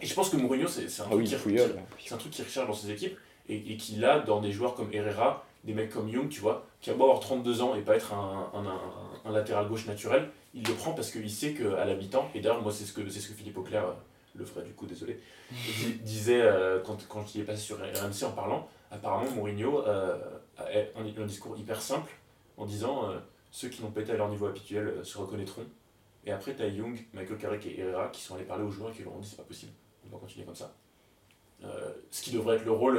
[0.00, 1.36] Et je pense que Mourinho, c'est un Ah oui, qui-
[1.98, 3.16] qui- un truc qu'il recherche dans ses équipes
[3.48, 6.66] et, et qu'il a dans des joueurs comme Herrera, des mecs comme Young, tu vois,
[6.82, 8.50] qui a beau avoir 32 ans et pas être un-
[9.24, 12.72] un latéral gauche naturel, il le prend parce qu'il sait qu'à mi-temps, et d'ailleurs, moi,
[12.72, 13.92] c'est ce, que, c'est ce que Philippe Auclair, euh,
[14.36, 15.18] le frère du coup, désolé,
[15.50, 20.18] di- disait euh, quand, quand il est passé sur RMC en parlant, apparemment, Mourinho euh,
[20.58, 20.64] a
[20.96, 22.10] un, un discours hyper simple
[22.56, 23.18] en disant euh,
[23.50, 25.64] ceux qui n'ont pas été à leur niveau habituel se reconnaîtront.
[26.26, 28.90] Et après, tu as Young, Michael Carrick et Herrera qui sont allés parler aux joueurs
[28.90, 29.72] et qui leur ont dit c'est pas possible,
[30.06, 30.72] on va continuer comme ça.
[32.10, 32.98] Ce qui devrait être le rôle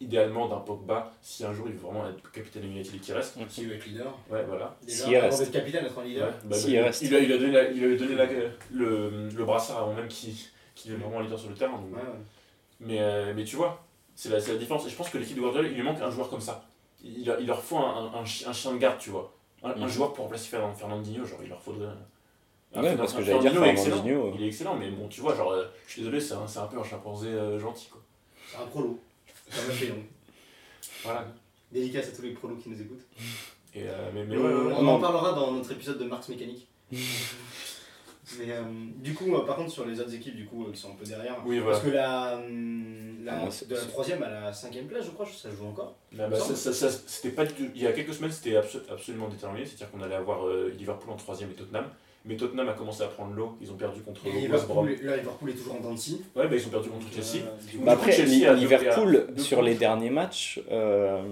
[0.00, 3.14] idéalement d'un Pogba si un jour il veut vraiment être capitaine de United et qu'il
[3.14, 3.36] reste.
[3.48, 4.12] Si il veut être leader.
[4.30, 4.76] Ouais, voilà.
[4.82, 5.52] Déjà, S'il avant reste.
[5.52, 6.28] capitaine, être un leader.
[6.28, 7.02] Ouais, bah, S'il le- reste.
[7.02, 8.26] Il, a, il a donné, la- il a donné la-
[8.72, 10.34] le, le brassard avant même qu'il
[10.74, 11.72] qu'il est vraiment leader sur le terrain.
[11.78, 12.18] donc- Ouais, ouais.
[12.80, 13.82] mais, euh, mais tu vois,
[14.14, 14.86] c'est la, c'est la différence.
[14.86, 16.64] Et je pense que l'équipe de Guardiola, il lui manque un joueur comme ça.
[17.02, 19.32] Il, il leur faut un, un, un chi- un chien de garde, tu vois.
[19.62, 19.88] Un, un Mhm.
[19.88, 21.86] joueur pour remplacer Fernand- Fernandinho, genre il leur faudrait.
[21.86, 23.96] un- Ouais, un- parce un- que j'allais dire Fernandinho est excellent.
[24.02, 24.26] Fernandinho.
[24.26, 26.46] euh, Il est excellent, mais bon, tu vois, genre, euh, je suis désolé, c'est un,
[26.46, 28.02] c'est un peu un chimpanzé euh, gentil, quoi.
[28.50, 28.98] C'est un prolo.
[29.48, 30.02] C'est un mec long.
[31.04, 31.26] Voilà.
[31.72, 33.06] Dédicace à tous les prolos qui nous écoutent.
[33.74, 34.74] Et, euh, mais, mais Euh, ouais, ouais, ouais.
[34.78, 36.66] on en parlera dans notre épisode de Marx Mécanique.
[38.40, 38.62] Mais euh,
[38.96, 41.36] du coup, par contre, sur les autres équipes, du coup, qui sont un peu derrière.
[41.46, 41.76] Oui, voilà.
[41.78, 45.26] Parce que la, hum, la- Ah, de la troisième à la cinquième place, je crois,
[45.26, 45.94] ça joue encore.
[46.12, 48.54] Bah, bah, ça, ça- ça- c'était pas du tout- Il y a quelques semaines, c'était
[48.56, 49.64] abso- absolument déterminé.
[49.64, 51.88] C'est-à-dire qu'on allait avoir euh, Liverpool en troisième et Tottenham.
[52.28, 53.56] Mais Tottenham a commencé à prendre l'eau.
[53.60, 54.20] Ils ont perdu contre.
[54.28, 56.22] Liverpool, là, Liverpool est toujours en dents de scie.
[56.34, 57.44] Ouais, bah, ils ont perdu contre Chelsea.
[57.44, 61.22] Euh, Bah après, Chelsea Liverpool, sur les derniers matchs, euh,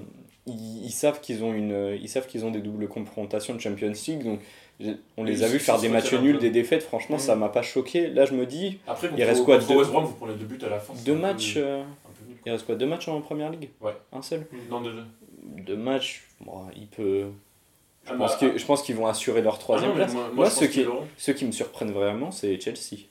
[0.46, 3.92] ils, ils savent qu'ils ont, une, ils savent qu'ils ont des doubles confrontations de Champions
[4.06, 4.22] League.
[4.24, 4.40] Donc,
[5.16, 6.82] on les a vus faire des matchs nuls, des défaites.
[6.82, 7.22] Franchement, Mhm.
[7.22, 8.08] ça m'a pas choqué.
[8.08, 10.58] Là, je me dis, Après, Il reste quoi, deux- West Brom, vous prenez deux buts
[10.64, 10.92] à la fin.
[11.04, 11.82] deux peu- matchs, euh,
[12.46, 13.70] il reste quoi Deux matchs en première ligue?
[13.80, 13.92] Ouais.
[14.12, 14.46] Un seul?
[14.70, 15.04] Non, deux, deux.
[15.64, 17.24] Deux matchs, bon, il peut.
[18.06, 20.02] Je Ah, pense bah, que- je pense qu'ils vont assurer leur ah, troisième non, mais
[20.02, 20.14] place.
[20.14, 20.86] Moi, Moi, moi, ceux qui-.
[21.16, 23.06] Ceux qui me surprennent vraiment, c'est Chelsea.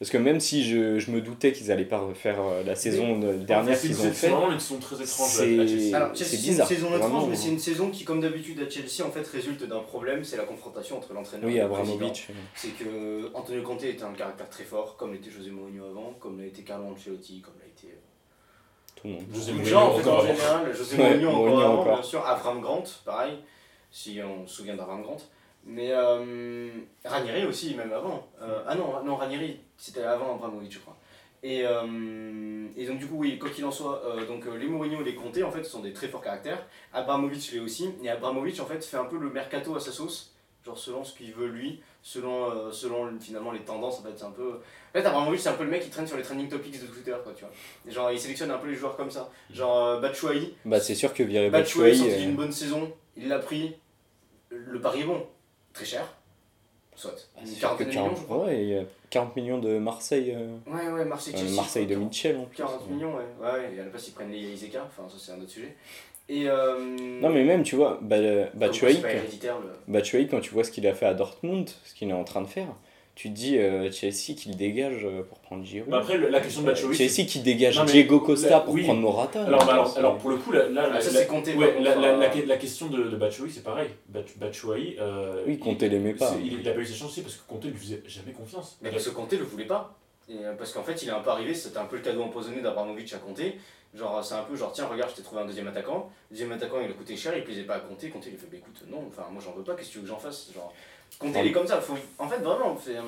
[0.00, 3.20] Parce que même si je, je me doutais qu'ils allaient pas refaire euh, la saison
[3.20, 5.28] de- dernière qu'ils ont fait, vraiment une saison très étrange.
[5.30, 5.94] c'est- à Chelsea.
[5.96, 7.06] Alors, c'est Chelsea, c'est une bizarre, saison vraiment.
[7.06, 10.24] étrange, mais c'est une saison qui, comme d'habitude à Chelsea, en fait, résulte d'un problème,
[10.24, 11.94] c'est la confrontation entre l'entraîneur oui, et le président.
[11.94, 12.26] Abramovich.
[12.56, 16.40] C'est que Antonio Conte était un caractère très fort, comme l'était José Mourinho avant, comme
[16.40, 17.94] l'a été Carlo Ancelotti, comme l'a été
[18.96, 19.22] Tout le monde.
[19.32, 20.74] José Mourinho en fait encore en général.
[20.76, 21.94] José Ouais, Mourinho encore Mourinho avant, encore.
[21.94, 22.26] bien sûr.
[22.26, 23.34] Avram Grant, pareil,
[23.92, 25.18] si on se souvient d'Avram Grant.
[25.64, 26.68] Mais euh,
[27.04, 28.26] Ranieri aussi, même avant.
[28.42, 30.96] Euh, ah non, non Ranieri, c'était avant Abramovich, je crois.
[31.44, 34.66] Et, euh, et donc du coup, oui, quoi qu'il en soit, euh, donc euh, les
[34.66, 36.66] Mourinho, les Conte, en fait, sont des très forts caractères.
[36.92, 37.90] Abramovich l'est aussi.
[38.02, 40.34] Et Abramovich, en fait, fait un peu le mercato à sa sauce.
[40.64, 44.30] Genre selon ce qu'il veut lui, selon, selon finalement les tendances, en fait, c'est un
[44.30, 44.52] peu...
[44.54, 46.86] En fait, Abramovich, c'est un peu le mec qui traîne sur les trending topics de
[46.86, 47.52] Twitter, quoi, tu vois.
[47.88, 49.28] Et genre, il sélectionne un peu les joueurs comme ça.
[49.52, 52.10] Genre, Batshuayi, Bah, c'est sûr que virer Batshuayi Batshuayi.
[52.10, 53.74] sorti d'une bonne saison, il l'a pris.
[54.52, 55.24] Le pari est bon.
[55.72, 56.06] Très cher.
[56.94, 57.12] Soit.
[57.34, 58.44] bah, Une c'est sûr que quarantaine de millions, 40, je crois.
[58.44, 61.54] ouais, 40 millions de Marseille, euh, Ouais, ouais, Marseille, euh.
[61.56, 61.96] Marseille de.
[61.96, 62.56] Mitchell en plus.
[62.58, 63.24] 40 millions, ouais.
[63.40, 64.84] Ouais, et à la place, ils prennent les Iseka.
[64.86, 65.74] Enfin, ça, c'est un autre sujet.
[66.28, 66.48] Et.
[66.48, 66.78] Euh...
[67.20, 68.16] Non, mais même, tu vois, bah,
[68.54, 71.94] Batshuayi, quand- héréditaire, le- Batshuayi, quand tu vois ce qu'il a fait à Dortmund, ce
[71.94, 72.68] qu'il est en train de faire,
[73.14, 75.88] tu te dis euh, Chelsea qui le dégage euh, pour prendre Giroud.
[75.90, 78.72] Mais après, la question de Batshuayi, c'est- Chelsea qui dégage Non, Diego Costa la- pour
[78.74, 78.84] oui.
[78.84, 79.44] prendre Morata.
[79.44, 83.04] Alors, bah, alors, alors, pour le coup, là, là, Ah, ça, la- ouais, question de,
[83.04, 83.88] de Batshuayi, c'est pareil.
[84.08, 86.34] Batshuayi, euh, Oui, Conte l'aimait pas.
[86.42, 88.78] Il, il a pas eu ses chances aussi parce que Conte lui faisait jamais confiance.
[88.82, 89.94] Mais parce que Conte le voulait pas.
[90.28, 92.22] Et, euh, parce qu'en fait, il est un peu arrivé, c'était un peu le cadeau
[92.22, 93.40] empoisonné d'Abramovic à Conte.
[93.94, 96.10] Genre, c'est un peu genre, tiens, regarde, je t'ai trouvé un deuxième attaquant.
[96.30, 97.98] Le deuxième attaquant, il a coûté cher, il plaisait pas à Conte.
[98.10, 99.98] Conte, il a fait, bah écoute, non, enfin, moi j'en veux pas, qu'est-ce que tu
[99.98, 100.72] veux que j'en fasse Genre,
[101.18, 101.80] Conte, il est comme ça.
[101.80, 101.94] Faut...
[102.18, 103.02] En fait, vraiment, c'est, euh,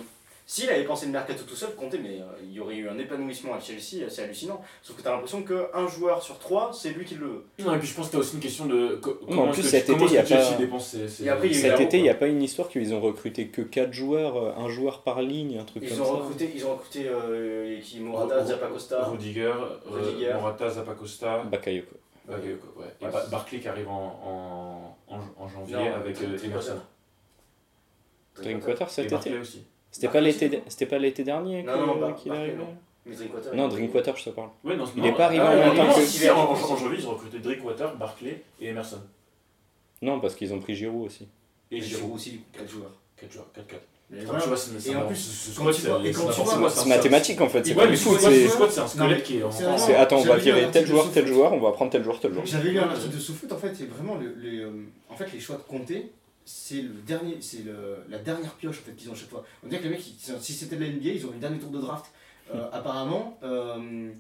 [0.46, 2.98] s'il avait pensé le mercato tout seul, Conte, mais euh, il y aurait eu un
[2.98, 4.60] épanouissement à Chelsea assez hallucinant.
[4.82, 7.44] Sauf que t'as l'impression qu'un joueur sur trois, c'est lui qui le veut.
[7.60, 9.62] Non, et puis je pense que t'as aussi une question de co- en comment plus,
[9.62, 13.92] cet été, il a pas- n'y a pas une histoire qu'ils ont recruté que 4
[13.92, 16.12] joueurs, euh, un joueur par ligne, un truc Ils comme ont ça.
[16.12, 19.04] recruté, ils ont recruté euh, qui Morata, Ro- Zappa Costa.
[19.04, 20.34] Rudiger, euh, Rudiger.
[20.34, 21.96] Morata, Zappacosta, Bakayoko.
[22.28, 22.84] Bakayoko, ouais.
[23.00, 23.10] Et Ouais.
[23.10, 26.38] Ba- Barkley qui arrive en, en, en, en janvier Non, avec euh.
[26.44, 26.76] Emerson.
[28.36, 29.64] Drinkwater Et cet été aussi.
[29.90, 32.56] C'était pas l'été c'était pas l'été dernier Non, que- non, Bar- qu'il est Barkley, arrivé
[32.56, 32.68] non.
[33.06, 33.54] Mais Drinkwater.
[33.54, 34.48] Non, Drinkwater, je te parle.
[34.64, 36.98] Ouais, non, Il non, est pas arrivé ah, en même non, temps que- en, janvier,
[36.98, 38.98] ils ont recruté Drinkwater, Barkley et Emerson.
[40.02, 41.28] Non, parce qu'ils ont pris Giroud aussi.
[41.70, 42.14] Et Giroud.
[42.14, 42.90] Aussi, 4 joueurs.
[43.16, 43.80] 4 joueurs, 4-4.
[44.10, 44.42] Mais Enfin, voilà.
[44.42, 47.96] tu vois, c'est- c'est Et en plus, c'est- mathématique en fait, c'est Ouais, pas du
[47.96, 48.80] foot, c'est.
[48.80, 49.50] un squelette qui est en.
[49.50, 51.90] c'est en- un- c'est- Attends, on va virer tel joueur, tel joueur, on va prendre
[51.90, 52.44] tel joueur, tel joueur.
[52.44, 54.70] J'avais lu un article de sous-foot, en fait, c'est vraiment euh,
[55.08, 56.10] en fait, les choix de Comté,
[56.44, 59.44] c'est le dernier, c'est le- la dernière pioche en fait, qu'ils ont chaque fois.
[59.64, 61.59] On dirait que les mecs, ils- si c'était de la NBA, ils auraient le dernier
[61.59, 62.07] tour de draft.
[62.54, 64.11] Euh, apparemment, euh,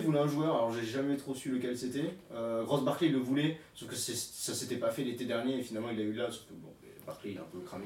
[0.00, 2.14] voulait un joueur, alors j'ai jamais trop su lequel c'était.
[2.32, 5.90] Euh, Ross Barkley le voulait, sauf que ça s'était pas fait l'été dernier et finalement
[5.90, 6.68] il a eu là, sauf que bon,
[7.06, 7.84] Barkley il est un peu cramé,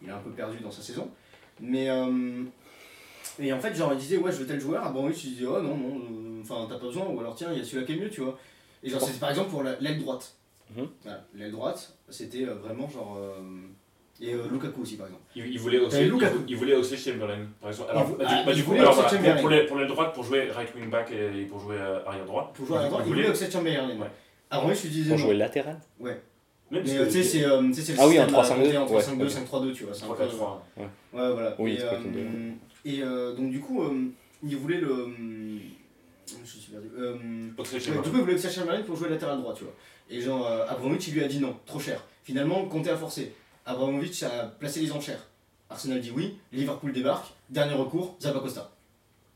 [0.00, 1.10] il est un peu perdu dans sa saison.
[1.60, 2.44] Mais euh,
[3.40, 5.26] et en fait, genre il disait ouais je veux tel joueur, ah bon oui, tu
[5.28, 7.64] disais oh non, non, euh, enfin t'as pas besoin, ou alors tiens, il y a
[7.64, 8.38] celui-là qui est mieux, tu vois.
[8.84, 10.36] Et genre c'était par exemple pour la- l'aile droite.
[10.76, 10.88] Mhm.
[11.02, 13.16] Voilà, l'aile droite, c'était euh, vraiment genre.
[13.18, 13.40] euh,
[14.20, 15.24] et euh, Lukaku aussi par exemple.
[15.34, 16.38] Il, il voulait T'avais Oxley, il, Lukaku.
[16.48, 17.90] il voulait Oxley Chamberlain, par exemple.
[17.90, 19.32] Alors, vou- bah, ah, du, bah, il du coup, alors, voilà, Chamberlain.
[19.34, 22.24] pour, pour, l'aile- pour droite, pour jouer right wing back et pour jouer euh, arrière
[22.24, 22.52] droit.
[22.54, 23.98] Pour jouer la droite, il voulait- Oxlade Chamberlain.
[23.98, 24.06] Ouais.
[24.50, 25.24] Avant lui, je disais Pour non.
[25.24, 26.16] jouer latéral Même
[26.70, 28.42] Mais parce que- tu sais, c'est tu sais, c'est le Ah oui, en système à
[28.42, 29.94] 3-5-2, compter en 3-5-2, ouais, 5-3-2, tu vois.
[29.94, 30.62] c'est un peu- 3-4-3.
[30.76, 31.56] Ouais, voilà.
[31.58, 32.50] Oui, et, euh,
[32.84, 33.90] et euh, donc, du coup, euh,
[34.42, 35.08] il voulait le.
[36.26, 36.88] Je suis perdu.
[36.98, 39.74] Euh, Ouais, du coup, il voulait Oxlade Chamberlain pour jouer latéral droit, tu vois.
[40.10, 42.02] Et genre, euh, Abramovich, il lui a dit non, trop cher.
[42.24, 43.32] Finalement, Conte a forcé.
[43.66, 45.26] Abramovich a placé les enchères.
[45.70, 48.70] Arsenal dit oui, Liverpool débarque, dernier recours, Zappa Costa.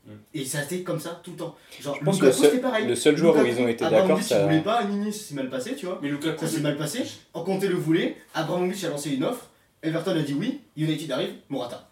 [0.05, 0.11] Mm.
[0.35, 1.55] Et ça a été comme ça tout le temps.
[1.81, 2.87] Genre, Je pense que Lukaku, seul- pareil.
[2.87, 5.33] le seul joueur où ils ont été d'accord, ça- il voulait pas, Nini, ça s'est
[5.35, 5.99] mal passé, tu vois.
[6.01, 7.03] Mais Lukaku, Ça s'est mal passé.
[7.33, 9.47] En Conte le voulait, Abramovich a lancé une offre,
[9.83, 11.89] Everton a dit oui, United arrive, Morata.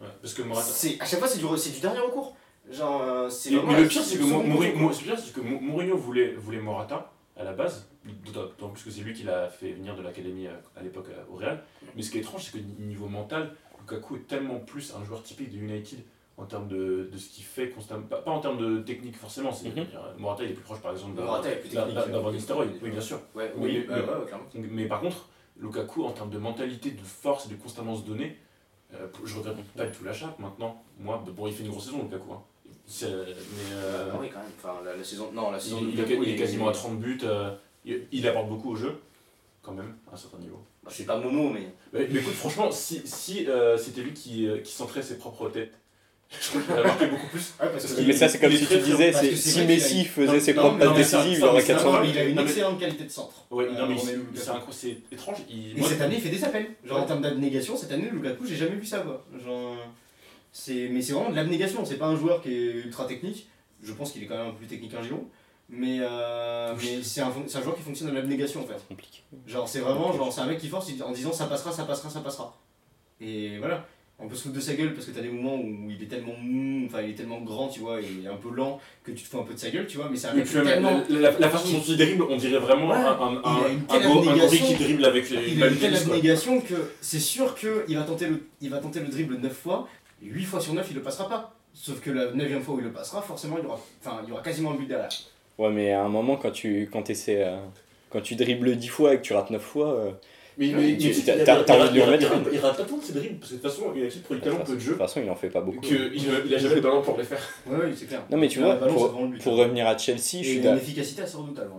[0.00, 0.66] Ouais, parce que Morata.
[0.72, 2.36] C'est, à chaque fois, c'est du, c'est du dernier recours.
[2.70, 7.86] Genre, c'est le pire, c'est que, Mourinho, voulait Morata à la base,
[8.32, 11.30] d'autant plus que c'est lui qui l'a fait venir de l'académie à, à l'époque à-
[11.30, 11.62] au Real.
[11.96, 15.04] Mais ce qui est étrange, c'est que ni- niveau mental, Lukaku est tellement plus un
[15.04, 16.00] joueur typique de United
[16.38, 18.06] en termes de, de ce qu'il fait constamment.
[18.06, 19.86] Pas, pas en termes de technique forcément, c'est, Mhm.
[20.18, 21.24] Morata il est plus proche par exemple euh,
[22.20, 23.20] Van Nistelrooy, oui bien sûr.
[23.34, 24.46] Ouais, Oui, oui, mais- ouais, ouais, clairement.
[24.54, 28.38] Mais par contre, Lukaku, en termes de mentalité, de force et de constamment se donner,
[28.94, 30.34] euh, je regrette pas du tout l'achat.
[30.38, 32.32] Maintenant, moi, bon, il fait une grosse saison, Lukaku.
[32.32, 32.42] Hein.
[32.86, 34.48] C'est- mais, euh, Ah oui, quand même.
[34.58, 35.30] Enfin, la, la saison.
[35.32, 37.20] Non, la saison il, de Lukaku, il est quasiment à 30 buts.
[37.84, 39.00] Il, il apporte beaucoup au jeu,
[39.62, 40.62] quand même, à un certain niveau.
[40.84, 41.68] Bah, c'est pas Momo, mais.
[41.92, 45.48] Mais, mais écoute, franchement, si, si euh, c'était lui qui, euh, qui centrait ses propres
[45.48, 45.72] têtes,
[46.40, 47.52] je crois qu'il aurait marqué beaucoup plus.
[47.60, 48.00] Ouais, parce que.
[48.00, 50.76] Mais ça, c'est comme si tu disais, c'est- si Messi faisait non, ses non, propres
[50.78, 52.12] mais passes mais décisives, il aurait c'est 400 incroyable, buts.
[52.14, 53.46] Il a une mais- excellente qualité de centre.
[53.50, 53.96] Ouais, Euh, non, mais
[54.70, 55.36] c'est- étrange.
[55.50, 56.66] Il, Et moi, cette année, il fait des appels.
[56.84, 57.02] Genre Ouais.
[57.04, 59.24] en termes d'abnégation, cette année, Lukaku, j'ai jamais vu ça quoi.
[59.44, 59.76] Genre.
[60.54, 60.88] C'est...
[60.90, 63.46] Mais c'est vraiment de l'abnégation, c'est pas un joueur qui est ultra technique.
[63.82, 65.24] Je pense qu'il est quand même plus technique qu'un Giroud.
[65.74, 68.86] Mais, euh, mais c'est, un, un joueur qui fonctionne dans l'abnégation en fait.
[68.88, 69.20] Compliqué.
[69.46, 72.10] Genre c'est vraiment, genre c'est un mec qui force en disant ça passera, ça passera,
[72.10, 72.54] ça passera.
[73.20, 73.86] Et voilà.
[74.18, 76.06] On peut se foutre de sa gueule parce que t'as des moments où il est
[76.06, 79.24] tellement mou, enfin il est tellement grand, tu vois, est un peu lent que tu
[79.24, 81.02] te fous un peu de sa gueule, tu vois, mais c'est un mais mec tellement.
[81.08, 82.94] la, la- la façon dont il dribble, on dirait vraiment Ouais.
[82.96, 86.02] un, un, un, go- gorille qui dribble avec les Il a une telle quoi.
[86.02, 89.88] abnégation que c'est sûr qu'il va, tenter le, il va tenter le dribble 9 fois,
[90.22, 91.54] et 8 fois sur 9 il le passera pas.
[91.74, 94.28] Sauf que la 9 fois où il le passera, forcément il y aura, enfin, il
[94.28, 95.08] y aura quasiment un but derrière.
[95.58, 97.56] Ouais, mais à un moment, quand tu, quand essaies, euh,
[98.10, 100.10] quand tu dribbles 10 fois et que tu rates 9 fois, euh,
[100.58, 102.54] Mais, Ouais, mais, tu- mais t'as- il- il- il- envie de lui il- remettre il-.
[102.54, 104.18] Il rate pas tout de ses dribbles, parce que de toute façon, il a pris
[104.34, 105.80] de tellement toute peu de façon- de jeu toute façon, il en fait pas beaucoup.
[105.80, 107.40] qu'il il a jamais le ballon pour les faire.
[107.66, 108.22] Ouais, oui, c'est clair.
[108.30, 109.42] Non, mais tu Il vois, ballon, pour- but.
[109.42, 111.70] Pour revenir à Chelsea, je Et suis il a d'a- une efficacité assez redoutable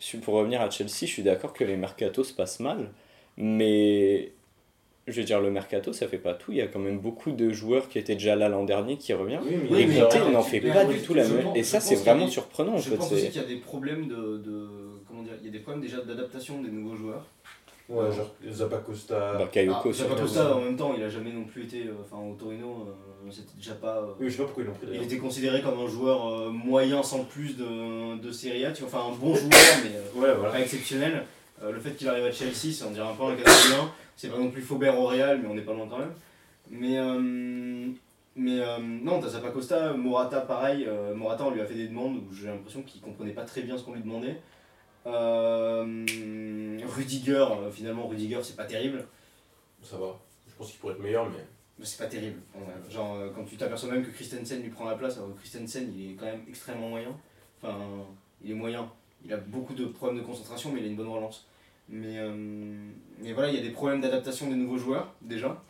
[0.00, 2.90] je suis- pour revenir à Chelsea, je suis d'accord que les mercatos se passent mal,
[3.36, 4.32] mais
[5.10, 6.52] je veux dire, le mercato, ça fait pas tout.
[6.52, 9.12] Il y a quand même beaucoup de joueurs qui étaient déjà là l'an dernier qui
[9.12, 9.40] reviennent.
[9.70, 11.48] Oui, et mais alors, n'en fait pas du tout la même.
[11.54, 12.96] Et ça, c'est vraiment des- surprenant en Je fait.
[12.96, 14.68] pense aussi qu'il y a des problèmes de, de-
[15.08, 17.24] comment dire, il y a des problèmes déjà d'adaptation des nouveaux joueurs.
[17.88, 19.34] Ouais, genre Zappacosta.
[19.36, 20.10] Bakayoko Ah, surtout.
[20.10, 21.86] Zappacosta, en même temps, il a jamais non plus été.
[21.88, 23.96] euh, Enfin, au Torino, euh, c'était déjà pas.
[23.98, 26.52] euh, Oui, je sais pas pourquoi ils l'ont pris Il était considéré comme un joueur
[26.52, 29.50] moyen sans plus de, de Serie A, tu vois, enfin un bon joueur
[29.82, 30.50] mais Ouais, voilà.
[30.52, 31.24] pas exceptionnel.
[31.62, 34.28] Euh, le fait qu'il arrive à Chelsea, c'est on dirait un peu un Catalan, c'est
[34.28, 36.14] pas non plus Faubert au Real, mais on n'est pas loin quand même.
[36.70, 37.88] Mais, euh,
[38.36, 42.16] mais euh, non, t'as Zappacosta, Morata pareil, euh, Morata on lui a fait des demandes
[42.16, 44.40] où j'ai l'impression qu'il comprenait pas très bien ce qu'on lui demandait.
[46.86, 49.04] Rudiger, finalement Rudiger c'est pas terrible.
[49.82, 50.18] Ça va.
[50.48, 51.44] Je pense qu'il pourrait être meilleur, mais.
[51.78, 52.40] Mais c'est pas terrible.
[52.90, 56.12] Genre, quand tu t'aperçois même que Christensen lui prend la place, alors que Christensen il
[56.12, 57.16] est quand même extrêmement moyen.
[57.62, 57.78] Enfin,
[58.44, 58.86] il est moyen.
[59.24, 61.46] Il a beaucoup de problèmes de concentration, mais il a une bonne relance.
[61.90, 62.30] Mais, euh,
[63.22, 65.60] mais voilà, il y a des problèmes d'adaptation des nouveaux joueurs, déjà.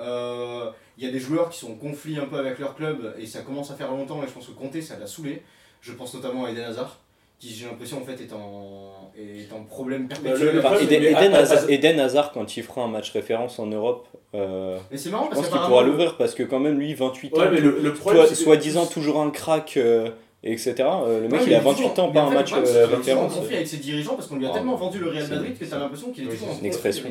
[0.00, 3.14] Euh, Il y a des joueurs qui sont en conflit un peu avec leur club,
[3.18, 5.42] et ça commence à faire longtemps, et je pense que Conte, ça l'a saoulé.
[5.80, 6.98] Je pense notamment à Eden Hazard,
[7.38, 10.46] qui j'ai l'impression en fait est en, est en problème Bah, perpétuel.
[10.48, 13.60] le- le Enfin, problème, Eden, Eden Hazard, Eden Hazard, quand il fera un match référence
[13.60, 16.58] en Europe, euh, Mais c'est marrant je parce pense qu'il pourra l'ouvrir parce que quand
[16.58, 18.22] même lui 28 ans, Ouais, mais le, le problème.
[18.22, 20.10] toi, c'est que- soi-disant toujours un crack, euh,
[20.42, 20.74] etc.
[20.78, 22.72] euh, le mec Ouais, il a est 28 toujours- ans, pas un match euh, c'est
[22.72, 23.34] qu'il est en référence.
[23.34, 25.64] conflit avec ses dirigeants parce qu'on lui a Ah, tellement vendu le Real Madrid que
[25.64, 27.08] t'as l'impression qu'il est toujours en c'est une expression.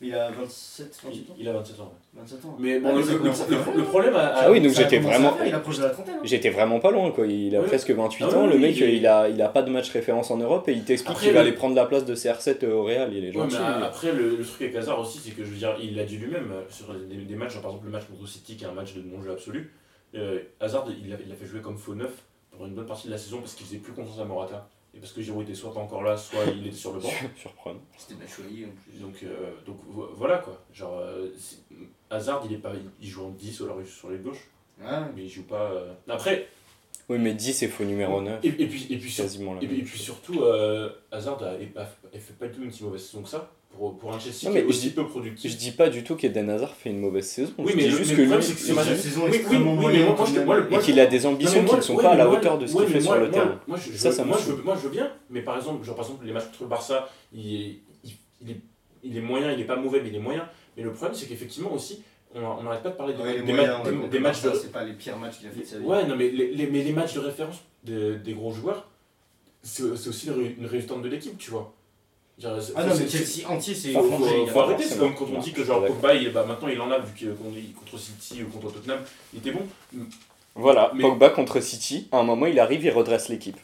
[0.00, 1.34] Il a 27, 28 ans.
[1.38, 1.84] Il a 27 ans.
[2.14, 2.20] ouais.
[2.20, 2.56] 27 ans.
[2.58, 3.12] Mais bon, Ah, le, ça
[3.48, 4.34] le- le- le problème à.
[4.36, 6.14] Ah oui, donc a j'étais vraiment- faire, Il approche de la trentaine.
[6.16, 6.20] hein.
[6.24, 7.66] J'étais vraiment pas loin quoi, il a Oui.
[7.68, 9.90] presque 28 Ah ans, oui, le mec il- il a, il a pas de match
[9.90, 12.64] référence en Europe et il t'explique qu'il va le- aller prendre la place de CR7
[12.66, 13.56] au Real, il est Ouais, gentil.
[13.78, 16.04] mais après, le, le truc avec Hazard aussi, c'est que je veux dire, il l'a
[16.04, 18.64] dit lui-même euh, sur des, des matchs, genre, par exemple le match contre City, qui
[18.64, 19.72] est un match de non-jeu absolu.
[20.16, 22.12] euh, Hazard, il a, il a fait jouer comme faux neuf
[22.56, 24.68] pendant une bonne partie de la saison parce qu'il faisait plus confiance à Morata.
[24.96, 27.10] Et parce que Giroud était soit pas encore là, soit il était sur le banc.
[27.36, 27.80] Surprenant.
[27.98, 29.00] C'était Batshuayi en plus.
[29.00, 30.62] Donc, euh, donc vo- voilà quoi.
[30.72, 31.28] Genre, euh,
[32.10, 34.46] Hazard, il, est pas, il joue en 10 sur la rue sur les gauches,
[34.80, 34.86] Ouais.
[35.16, 35.70] mais il joue pas.
[35.72, 36.48] euh, Après,
[37.08, 38.38] Oui, mais 10 c'est faux numéro 9.
[38.44, 42.20] et, et puis, et puis, sur- quasiment la et puis, et surtout, euh, Hazard, elle
[42.20, 43.50] fait pas du tout une si mauvaise saison que ça.
[43.76, 45.50] Pour, pour un Chelsea Non, qui mais est aussi je- peu productif.
[45.50, 47.52] Je dis pas du tout qu'Eden Hazard fait une mauvaise saison.
[47.58, 49.70] Oui, je mais dis le- juste mais que lui, c'est ma saison Oui, oui, extrêmement
[49.72, 51.76] oui, mais moyenne, moi, je- moi, et qu'il a des ambitions Non, mais moi- qui
[51.76, 53.20] ne sont ouais, pas à la moi- hauteur de ce ouais, qu'il fait moi- sur
[53.24, 53.60] le moi- terrain.
[53.66, 55.96] Moi, je, Ça, ça me moi, je moi, je veux bien, mais par exemple, genre,
[55.96, 58.10] par exemple, les matchs contre le Barça, il est, il,
[58.42, 58.60] il est,
[59.02, 60.48] il est moyen, il est pas mauvais, mais il est moyen.
[60.76, 62.02] Mais le problème, c'est qu'effectivement aussi,
[62.34, 63.96] on on n'arrête pas de parler des, Ouais, il est des moyen, ma- ouais, des-
[63.96, 64.52] contre des le matchs de.
[64.54, 65.84] C'est pas les pires matchs qu'il a fait de sa vie.
[65.84, 68.86] Ouais, non, mais les, les- mais les matchs de référence de- des gros joueurs,
[69.62, 71.74] c'est aussi une résultante de l'équipe, tu vois.
[72.36, 75.38] Genre, Ah non, mais Chelsea entier, c'est faut, faut- faut arrêter, c'est comme quand on
[75.38, 75.84] dit que genre.
[75.86, 78.98] Pogba, il, bah, maintenant il en a vu que contre, contre City ou contre Tottenham,
[79.32, 79.62] il était bon.
[80.56, 83.56] Voilà, Mais- Pogba contre City, à un moment il arrive, il redresse l'équipe.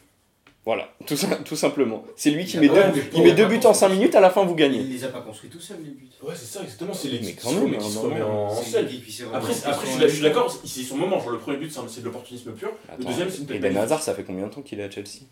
[0.66, 2.04] Voilà, tout, tout simplement.
[2.16, 2.74] C'est lui qui met deux,
[3.14, 3.74] il met buts en construit.
[3.74, 4.78] 5 minutes, à la fin vous gagnez.
[4.80, 6.06] Il les a pas construits tout seul, les buts.
[6.22, 8.88] Ouais, c'est ça, exactement, c'est Mais l'équipe quand qui, se même, remet- en, selle.
[9.33, 11.18] Après, je, suis, d'accord, c'est son moment.
[11.18, 12.70] Genre, le premier but, c'est de l'opportunisme pur.
[12.88, 13.83] Attends, deuxième, c'est une Eden magnifique.
[13.83, 15.22] Hazard, ça fait combien de temps qu'il est à Chelsea?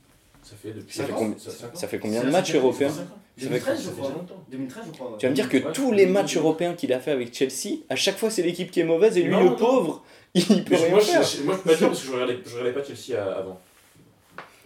[0.51, 0.95] Ça fait depuis.
[0.97, 1.51] Ça fait ans Ça.
[1.75, 3.19] Ça fait combien de matchs européens Ça fait cinq ans.
[3.39, 4.03] 2013, je crois.
[4.09, 4.45] déjà longtemps.
[4.51, 5.17] 2013, je crois.
[5.19, 5.73] Tu vas me dire que Ouais.
[5.73, 8.81] tous les matchs européens qu'il a fait avec Chelsea, à chaque fois c'est l'équipe qui
[8.81, 9.57] est mauvaise et lui Non, le non.
[9.57, 11.23] pauvre, il peut Mais rien moi, faire.
[11.23, 13.39] je, moi, je peux pas dire parce que je regardais, je regardais pas Chelsea à-
[13.39, 13.61] avant.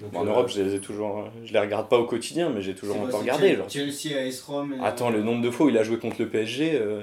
[0.01, 2.51] Donc, Bon, en euh, Europe, je les ai toujours, je les regarde pas au quotidien,
[2.51, 3.57] mais j'ai toujours un peu regardé.
[3.57, 3.69] Genre.
[3.71, 4.11] Chelsea,
[4.47, 4.75] Rome.
[4.75, 7.03] et- Attends, le nombre de fois où il a joué contre le PSG euh,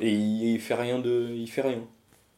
[0.00, 1.80] et il, il fait rien de, il fait rien.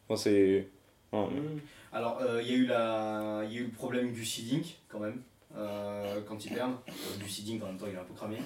[0.09, 0.67] Enfin, c'est,
[1.13, 1.19] ouais.
[1.19, 1.59] hmm.
[1.93, 3.41] Alors, euh, il y, a eu la...
[3.47, 5.21] il y a eu le problème du seeding, quand même,
[5.55, 6.75] euh, quand ils perdent.
[6.87, 8.37] Euh, du seeding, en même temps, il est un peu cramé.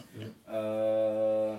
[0.50, 1.56] Euh,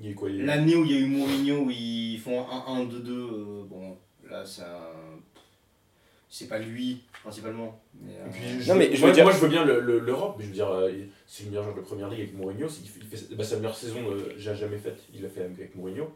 [0.00, 3.08] Il quoi il L'année où il y a eu Mourinho, où ils font un 1-1-2-2,
[3.10, 3.96] euh, bon,
[4.28, 4.90] là, ça.
[6.28, 7.80] C'est pas lui, principalement.
[8.02, 9.64] Mais, euh, Et puis, je Non, mais je moi, veux dire- moi, je veux bien
[9.64, 10.90] le- le- l'Europe, mais je veux dire, euh,
[11.28, 12.68] c'est le meilleur joueur de première ligue avec Mourinho.
[12.68, 14.98] c'est- Il fait, il fait- bah, sa meilleure saison, euh, j'ai jamais faite.
[15.14, 16.12] Il l'a fait avec Mourinho.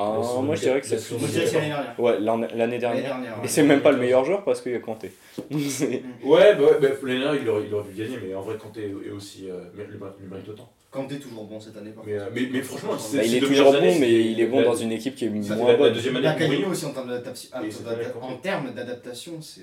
[0.00, 1.94] Ah, moi je dirais que c'est c'est l'année dernière.
[1.98, 3.02] Ouais, l'an- l'année L'année dernière.
[3.02, 3.34] dernière.
[3.44, 5.10] Et c'est même pas le meilleur joueur parce qu'il y a Kanté.
[5.50, 8.56] Ouais, bah, ouais, bah, l'année dernière, il aurait, il aurait dû gagner, mais en vrai,
[8.56, 9.50] Kanté est aussi.
[9.50, 9.98] Euh, lui
[10.30, 10.70] mérite autant.
[10.90, 13.34] Kanté est toujours bon cette année, par Mais, euh, mais, mais franchement, c'est- Bah, il
[13.36, 15.56] est toujours bon, années, mais il est bon la- dans une équipe qui est ça,
[15.56, 15.92] moins la bonne.
[15.92, 16.70] deuxième année Mourinho.
[16.70, 17.50] aussi en termes d'adaptation.
[17.70, 19.62] c'est en vrai, en termes d'adaptation, c'est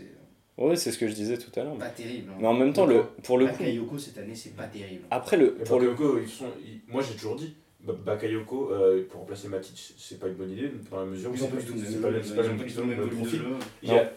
[0.57, 1.75] Ouais, c'est ce que je disais tout à l'heure.
[1.77, 2.29] pas terrible.
[2.31, 2.37] hein.
[2.39, 5.01] Mais en même temps, le, pour le coup, Bakayoko cette année, c'est pas terrible.
[5.11, 5.95] après le, pour le,
[6.27, 7.53] sont, ils- moi j'ai toujours dit,
[7.93, 11.49] Bakayoko euh, pour remplacer Matic, c'est pas une bonne idée dans la mesure où c'est
[11.49, 13.41] pas du tout le c'est même pas le- même profil.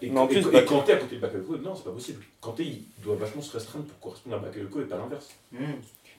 [0.03, 2.23] et, Kanté à côté de Bakayoko, non, c'est pas possible.
[2.41, 5.29] Kanté, il doit vachement se restreindre pour correspondre à Bakayoko et pas l'inverse.
[5.53, 5.59] Mmh.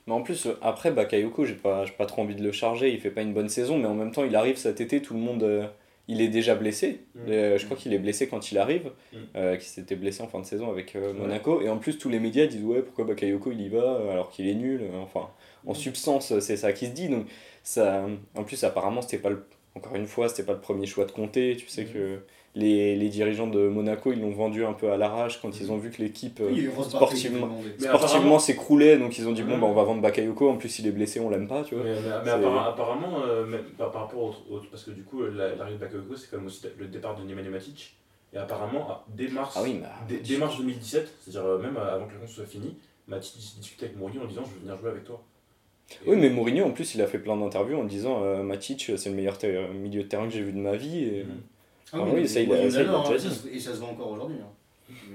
[0.07, 2.91] mais en plus, après Bakayoko, j'ai pas, pas trop envie de le charger.
[2.93, 5.13] Il fait pas une bonne saison, mais en même temps, il arrive cet été, tout
[5.13, 5.65] le monde, euh,
[6.07, 7.01] il est déjà blessé.
[7.13, 7.19] Mm.
[7.29, 9.17] Euh, je crois qu'il est blessé quand il arrive, Mm.
[9.35, 11.13] euh, qu'il s'était blessé en fin de saison avec euh.
[11.13, 11.61] Monaco.
[11.61, 14.31] Et en plus, tous les médias disent ouais, pourquoi Bakayoko il y va euh, alors
[14.31, 14.81] qu'il est nul.
[14.81, 15.29] euh, Enfin,
[15.65, 15.75] en Mm.
[15.75, 17.09] substance, c'est ça qui se dit.
[17.09, 17.25] Donc
[17.63, 19.45] ça, en plus, apparemment, c'était pas le
[19.75, 21.55] encore une fois, c'était pas le premier choix de Comté.
[21.57, 22.19] Tu sais que
[22.55, 25.77] les, les dirigeants de Monaco, ils l'ont vendu un peu à l'arrache quand ils ont
[25.77, 28.97] vu que l'équipe euh, Oui, sportivement- s'écroulait.
[28.97, 30.49] Donc ils ont dit, bon, bah, on va vendre Bakayoko.
[30.49, 31.83] En plus, il est blessé, on l'aime pas, tu vois.
[31.83, 35.77] Mais, apparemment, euh, même par, par rapport au, au- Parce que du coup, la- l'arrivée
[35.77, 37.95] de Bakayoko, c'est comme aussi le départ de Nemanja Matic.
[38.33, 42.13] Et apparemment, dès mars, Ah oui, dès, dès mars 2017, c'est-à-dire euh, même avant que
[42.13, 42.75] la course soit finie,
[43.07, 45.21] Matic discutait avec Mourinho en disant Je veux venir jouer avec toi.
[46.05, 49.09] Oui, mais Mourinho, en plus, il a fait plein d'interviews en disant euh, Matic, c'est
[49.09, 49.37] le meilleur
[49.73, 51.03] milieu de terrain que j'ai vu de ma vie.
[51.05, 51.23] Et...
[51.23, 51.41] Mhm.
[51.91, 53.79] Ah Ah oui, ça, il a- ça, il a hein, ça se- Et ça se
[53.79, 54.37] voit encore aujourd'hui.
[54.41, 54.49] hein.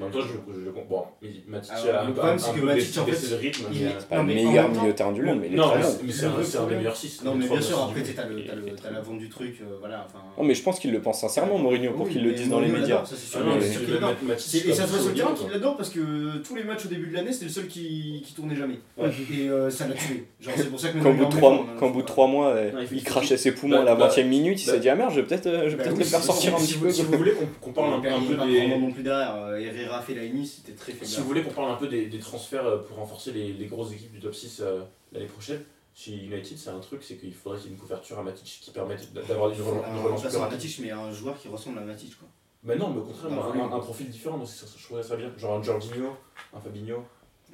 [0.00, 1.16] Temps, je, je le comprends.
[1.22, 3.36] Bon, Matic a un, le problème, un c'est que peu Matic, baissé- en fait, le
[3.36, 3.64] rythme.
[3.72, 5.54] il mais, est- C'est pas Non, le meilleur milieu de terrain du monde, mais il
[5.54, 5.84] est très bon.
[5.88, 6.12] c'est- mais
[6.44, 7.22] c'est un, des meilleurs 6.
[7.24, 10.06] Non, mais bien sûr, après, t'as le- le- la vente du truc, euh, voilà.
[10.06, 12.60] enfin- Non, mais je pense qu'il le pense sincèrement, Mourinho, pour qu'il le dise dans
[12.60, 13.02] les médias.
[13.04, 16.86] Ah Et ça se voit sur le terrain qu'il l'adore parce que tous les matchs
[16.86, 18.78] au début de l'année, c'était le seul qui, qui tournait jamais.
[18.98, 20.24] Et euh, ça l'a tué.
[20.40, 21.86] Genre, c'est pour ça que Qu'au maintenant, bout de il trois, en met pas, qu'au
[21.86, 24.18] hein, bout de faut trois mois, Non, il crachait ses poumons à bah, la 20
[24.18, 26.22] e minute, il bah, s'est dit Ah merde, je vais peut-être euh, bah les faire
[26.22, 26.90] sortir un petit peu.
[26.90, 28.08] si vous voulez qu'on parle un, peu
[28.46, 28.68] des.
[28.68, 29.34] non plus derrière.
[29.68, 31.06] Euh, Herrera Nice, c'était très faible.
[31.06, 33.66] Si vous voulez qu'on parle un peu des, des transferts euh, pour renforcer les, les
[33.66, 34.80] grosses équipes du top 6 euh,
[35.12, 35.62] l'année prochaine,
[35.94, 38.60] chez United, c'est un truc, c'est qu'il faudrait qu'il y ait une couverture à Matic
[38.62, 40.50] qui permette d'avoir une, relance- une Un relance remplaçant à.
[40.50, 42.18] Matic, mais un joueur qui ressemble à Matic.
[42.18, 42.28] Quoi.
[42.64, 43.60] Mais non, mais au contraire, Bah, oui.
[43.60, 45.30] un, un profil différent, moi, ça, je trouverais ça bien.
[45.36, 46.16] Genre un Jorginho,
[46.52, 47.04] un Fabinho.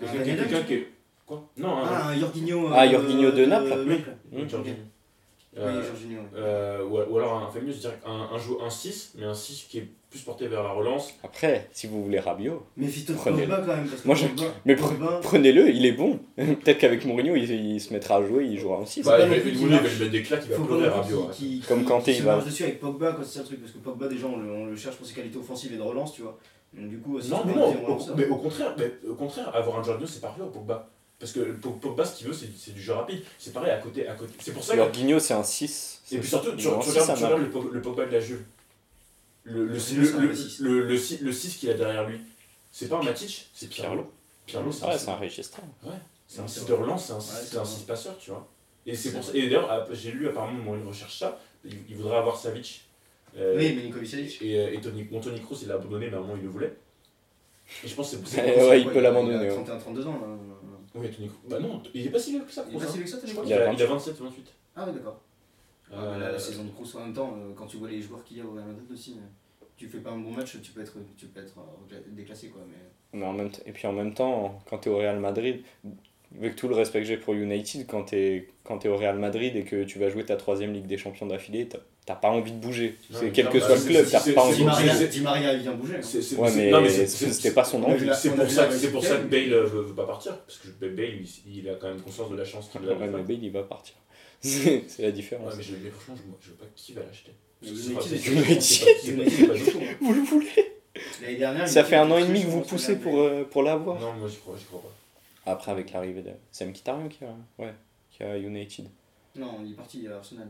[0.00, 0.88] Un Quelqu'un quelqu'un James qui est.
[1.26, 1.48] Quoi?
[1.58, 1.84] Non, un.
[1.86, 2.68] Ah, un Jorginho.
[2.72, 3.84] Ah, euh, Jorginho de Naples.
[3.88, 4.76] oui, un Jorginho.
[4.76, 6.20] Oui, Euh, Jorginho.
[6.20, 6.26] ouais.
[6.36, 9.78] euh, ou, alors un Fabinho, je dirais un, un, un 6, mais un 6 qui
[9.80, 11.14] est plus porté vers la relance.
[11.22, 13.48] Après, si vous voulez Rabiot, de Prenez-le.
[13.48, 13.86] Pogba quand même.
[13.88, 16.18] Parce que Moi, je- Pogba- mais pre- Pogba- prenez-le, il est bon.
[16.36, 19.02] Peut-être qu'avec Mourinho, il, il se mettra à jouer, il jouera aussi.
[19.02, 21.26] Bah, il va il mettre des claques, il va Faut pleurer Rabiot.
[21.28, 21.34] ouais.
[21.34, 24.08] qu'il- Comme qu'il il va- dessus avec Pogba quand c'est le truc parce que Pogba
[24.08, 26.36] déjà on le, on le cherche pour ses qualités offensives et de relance tu vois
[26.72, 29.78] donc du coup Non, mais non, un au, mais au contraire, mais au contraire, avoir
[29.80, 30.88] un Jorginho, c'est parfait au Pogba.
[31.18, 33.20] Parce que Pog- Pogba, ce qu'il veut, c'est c'est du jeu rapide.
[33.38, 34.06] C'est pareil à côté.
[34.08, 34.32] À côté.
[34.38, 34.78] C'est pour ça que.
[34.78, 36.00] Jorginho, c'est un 6.
[36.12, 37.40] Et puis surtout, tu, regardes,
[37.72, 38.42] le Pogba de la Juve.
[39.50, 40.60] Le, le, Jorginho, le, c'est un le, vrai six.
[40.60, 42.20] le, le, six- le 6 qu'il a derrière lui,
[42.70, 44.12] c'est pas un Matic, c'est Pirlo.
[44.46, 45.60] Pirlo, c'est Ouais, un c'est un registre.
[46.26, 46.68] C'est un C'est 6 vrai.
[46.70, 47.64] de relance, c'est un Ouais, 6 c'est vrai.
[47.66, 48.46] 6 passeur, tu vois.
[48.86, 49.32] Et c'est pour ça.
[49.34, 51.38] Et d'ailleurs, ah, j'ai lu apparemment, bon, il recherche ça.
[51.64, 52.84] Il, il voudrait avoir Savic.
[53.36, 56.18] euh, oui Savic Et, euh, et Tony, bon, Tony Kroos, il l'a abandonné, mais à
[56.18, 56.74] un moment, il le voulait.
[57.84, 58.40] Et je pense que c'est.
[58.68, 59.48] Ouais, il peut l'abandonner, il ouais.
[59.50, 60.26] a 31 32 ans là.
[60.94, 61.48] Oui, Tony Kroos.
[61.48, 62.88] Bah non, il est pas si vieux que ça, il est pas hein.
[62.90, 64.44] si vieux que ça Il a a, il a 27 ou 28.
[64.76, 65.20] ah ouais d'accord
[65.92, 68.38] Euh, la saison de Kroos en même temps euh, quand tu vois les joueurs qu'il
[68.38, 69.16] y a au Real Madrid aussi
[69.80, 71.54] tu fais pas un bon match tu peux être tu peux être
[71.92, 74.92] euh, déclassé quoi mais Mais en même et puis en même temps, quand tu es
[74.92, 75.62] au Real Madrid,
[76.38, 79.18] avec tout le respect que j'ai pour United, quand tu es, quand es au Real
[79.18, 82.28] Madrid et que tu vas jouer ta troisième Ligue des Champions d'affilée, t'as- t'as pas
[82.28, 82.96] envie de bouger.
[83.10, 85.08] C'est quel que bah, soit le club, t'as pas envie de Maria, bouger.
[85.08, 86.02] Di Maria il vient bouger hein.
[86.02, 88.10] C'est- c'est- Ouais, mais, c'était pas son envie.
[88.14, 90.38] C'est pour ça que c'est pour ça que résultat, Bale euh, veut, veut pas partir
[90.44, 91.14] parce que Bale
[91.46, 92.92] il, il a quand même conscience de la chance qu'il a.
[92.92, 93.94] Ouais, mais Bale, il va partir.
[94.42, 95.54] C'est la différence.
[95.54, 97.32] Ouais, mais, franchement je, vois- je veux pas qui va l'acheter.
[100.00, 100.72] Vous le voulez?
[101.22, 104.00] L'année dernière Ça fait un an et demi que vous poussez pour, euh, pour l'avoir.
[104.00, 105.52] Non, moi j'y crois, j'y crois pas.
[105.52, 107.72] Après, avec l'arrivée de Sam Kitarian qui a, ouais,
[108.10, 108.86] qui a United.
[109.36, 110.48] non il est parti à Arsenal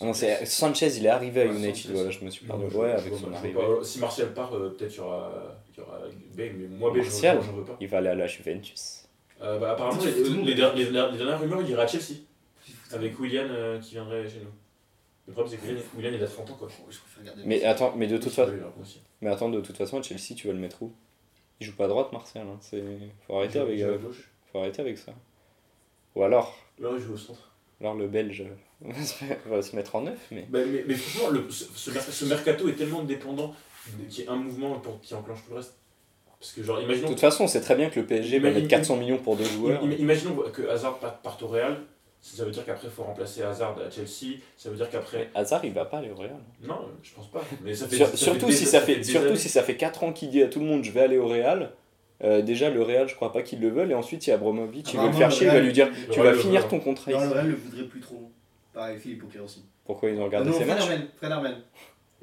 [0.00, 1.92] Ah non, c'est Sanchez, il est arrivé à Ouais, United, Sanchez.
[1.94, 2.64] voilà, je me suis perdu.
[2.70, 3.60] je- Ouais, je avec son je arrivée.
[3.84, 5.32] Si Martial part, euh, peut-être il y aura,
[5.74, 5.98] il y aura
[6.36, 7.76] Bale, mais moi Bale, Martial j'en veux pas.
[7.80, 9.04] Il va aller à la Juventus.
[9.42, 12.14] Euh, bah, apparemment, les, les, les- les dernières rumeurs, il irait à Chelsea
[12.92, 14.50] avec Willian euh, qui viendrait chez nous.
[15.28, 16.68] Le problème, c'est que Willian, Willian, il a 30 ans quoi.
[16.90, 18.52] Je préfère regarder Mais attends, mais de toute façon,
[19.20, 20.92] mais attends, de toute façon, Chelsea, tu vas le mettre où?
[21.60, 22.44] Il joue pas à droite, Martial.
[22.46, 22.58] Hein.
[22.60, 22.82] C'est,
[23.26, 24.30] faut arrêter Il joue- avec, il joue à euh, gauche.
[24.50, 25.12] faut arrêter avec ça.
[26.16, 27.52] Ou alors, Là, il joue au centre.
[27.80, 28.44] alors le Belge
[28.80, 30.46] va se, va se mettre en neuf, mais.
[30.50, 33.54] Bah, mais, mais franchement, le, ce, ce mer- ce mercato est tellement dépendant
[34.10, 35.76] qu'il y ait un mouvement pour, qui enclenche tout le reste.
[36.40, 38.62] Parce que, genre, De toute façon, on sait très bien que le PSG va Imagine-
[38.64, 39.80] mettre 400 millions pour deux joueurs.
[39.84, 41.80] im- imaginons que Hazard parte au Real.
[42.24, 44.38] Ça veut dire qu'après, il faut remplacer Hazard à Chelsea.
[44.56, 45.28] Ça veut dire qu'après.
[45.34, 46.36] Hazard, il va pas aller au Real.
[46.62, 47.42] Non, je pense pas.
[47.64, 49.36] Mais ça fait, Sur- ça fait surtout, des- si ça fait, surtout années.
[49.36, 51.26] si ça fait 4 ans qu'il dit à tout le monde je vais aller au
[51.26, 51.72] Real.
[52.22, 53.90] euh, déjà, le Real, je crois pas qu'ils le veulent.
[53.90, 55.90] Et ensuite, il y a Abramovich, il veut le faire chier, il va lui dire
[56.12, 58.30] Tu vas finir ton contrat Non, le Real le voudrait plus trop.
[58.72, 59.64] Pareil, Philippe Auclair aussi.
[59.84, 61.56] Pourquoi ils ont Ah regardé ses Fred matchs Fred Armel.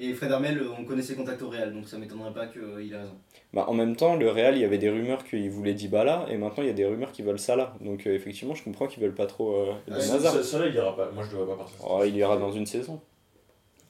[0.02, 2.62] Et Fred Armel, euh, on connaît ses contacts au Real, donc ça m'étonnerait pas qu'il
[2.62, 3.16] ait raison.
[3.54, 6.26] bah, En même temps, le Real, il y avait des rumeurs qu'ils voulaient Dybala.
[6.30, 7.76] Et maintenant, il y a des rumeurs qu'ils veulent Salah.
[7.82, 10.00] Donc, euh, effectivement, je comprends qu'ils veulent pas trop euh, Ah.
[10.00, 11.12] Ça, il ira pas.
[11.12, 11.78] Moi, je ne devrais pas partir.
[11.86, 13.02] Oh, il ira dans une saison.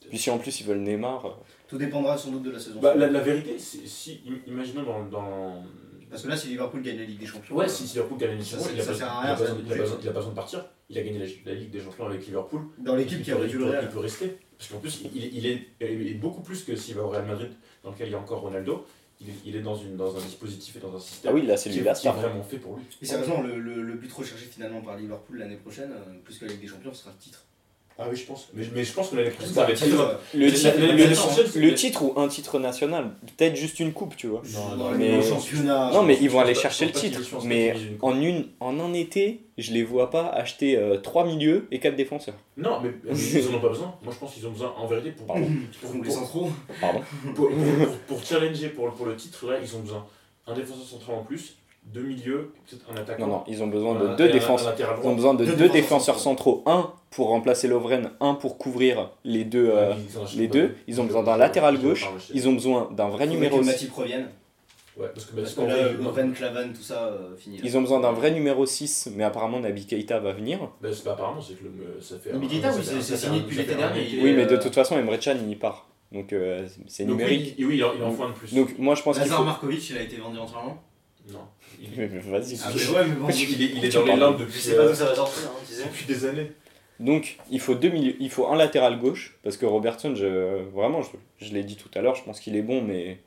[0.10, 1.30] Puis si en plus ils veulent Neymar, euh,
[1.67, 2.80] Tout dépendra sans doute de la saison.
[2.82, 5.63] Bah, la, vérité, c'est si, im- imaginons dans, dans,
[6.10, 7.55] Parce que là, si Liverpool gagne la Ligue des Champions.
[7.55, 10.66] Ouais, si Liverpool gagne la Ligue des Champions, il a pas- besoin- de partir.
[10.89, 12.62] Il a gagné la, la Ligue des Champions avec Liverpool.
[12.80, 13.84] Dans l'équipe qui a il le Real.
[13.84, 14.39] Il peut rester.
[14.60, 17.26] Parce qu'en plus, il, il est, il est beaucoup plus que s'il va au Real
[17.26, 17.49] Madrid,
[17.84, 18.86] dans lequel il y a encore Ronaldo.
[19.22, 21.45] Il est, il est dans, une, dans un dispositif et dans un système ah oui
[21.45, 22.84] là c'est qui, lui est, qui vraiment fait pour lui.
[23.01, 26.45] Et sérieusement, le, le, le but recherché finalement par Liverpool l'année prochaine, euh, plus que
[26.45, 27.43] la Ligue des Champions, ce sera le titre.
[28.02, 28.47] Ah oui, je pense.
[28.54, 29.82] Mais, mais je pense que l'année prochaine, Ça va être.
[30.34, 34.41] Le, titre, le- titre ou un titre national, peut-être juste une coupe, tu vois.
[34.54, 35.91] Non, non, mais- le championnat.
[35.91, 37.20] Non, mais ils vont aller pas- chercher le titre.
[37.43, 41.97] Mais en, une, en un été, je les vois pas acheter 3 milieux et 4
[41.97, 42.36] défenseurs.
[42.56, 43.93] Non, mais mais ils en ont pas besoin.
[44.02, 45.45] Moi, je pense qu'ils ont besoin, en vérité, pour, Pardon.
[45.82, 46.50] pour, Pour les pour, centraux.
[46.80, 47.02] Pardon.
[47.36, 50.06] pour, pour- pour challenger pour, pour le titre, là, ils ont besoin
[50.47, 53.25] un défenseur central en plus, deux milieux, peut-être un attaquant.
[53.25, 54.75] Non, non, ils ont besoin de deux défenseurs.
[54.77, 55.73] Ils ont besoin de Deux deux, défenseurs
[56.15, 56.63] défenseurs centraux.
[56.67, 59.69] Un pour remplacer Lovren, un pour couvrir les deux.
[59.73, 59.93] euh,
[60.36, 62.07] les deux, ils ont besoin d'un latéral gauche.
[62.34, 63.69] Ils ont besoin d'un vrai numéro que 6.
[63.71, 64.27] Matip revienne.
[64.97, 67.36] Ouais, parce que Parce Matip, que en là, vrai, il- Ren, Clavan, tout ça, euh,
[67.38, 67.55] fini.
[67.57, 67.61] là.
[67.65, 70.59] Ils ont besoin d'un vrai numéro 6, mais apparemment Naby Keita va venir.
[70.82, 72.34] bah, c'est pas apparemment, c'est que le, ça fait.
[72.34, 74.97] Naby un- Keita, oui, c'est- signé depuis l'été dernier, Oui, mais de euh, toute façon,
[74.97, 75.88] Emre Can il part.
[76.11, 77.55] Donc euh, c'est Donc, numérique.
[77.59, 78.53] Oui, oui, il en, faut un de plus.
[78.53, 79.43] Donc moi je pense Lazar faut.
[79.45, 80.82] Markovic, il a été vendu entièrement?
[81.32, 81.39] non.
[81.82, 82.59] Il, Mais Vas-y.
[82.63, 83.27] Ah, mais ouais, mais bon.
[83.30, 85.84] il est, il est dans les depuis, sais pas euh, d'où ça va sortir, hein,
[85.86, 86.51] depuis des années.
[86.99, 91.01] Donc il faut deux milieux, il faut un latéral gauche parce que Robertson, je, vraiment,
[91.01, 91.09] je,
[91.45, 93.19] je l'ai dit tout à l'heure, je pense qu'il est bon, mais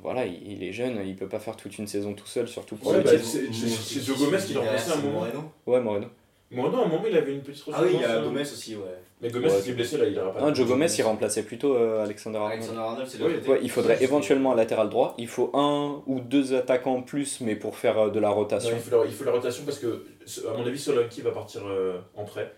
[0.00, 2.76] voilà, il, il est jeune, il peut pas faire toute une saison tout seul, surtout
[2.76, 3.24] pour Ouais, le bah, titre.
[3.24, 5.26] c'est- Joe Gomez qui l'a remplacé à un moment.
[5.66, 6.08] Ouais, Moreno.
[6.50, 8.42] Moi, non, à un moment, il avait une petite Ah oui, il y a Gomez
[8.42, 8.82] aussi, ouais.
[9.24, 9.72] Mais Gomez, Ouais.
[9.72, 10.40] blessé là, il aura pas.
[10.42, 12.52] Non, Joe Gomez, il remplaçait plutôt euh, Alexander Arnold.
[12.58, 13.50] Alexander Arnold, c'est Oui, le côté.
[13.50, 15.14] Ouais, il faudrait éventuellement un latéral droit.
[15.18, 18.34] Il faut un ou deux attaquants en plus, mais pour faire euh, de la Non,
[18.34, 18.76] rotation.
[18.76, 20.04] il, faut la, il faut la rotation parce que,
[20.46, 22.52] à mon avis, Solanki va partir euh, en prêt.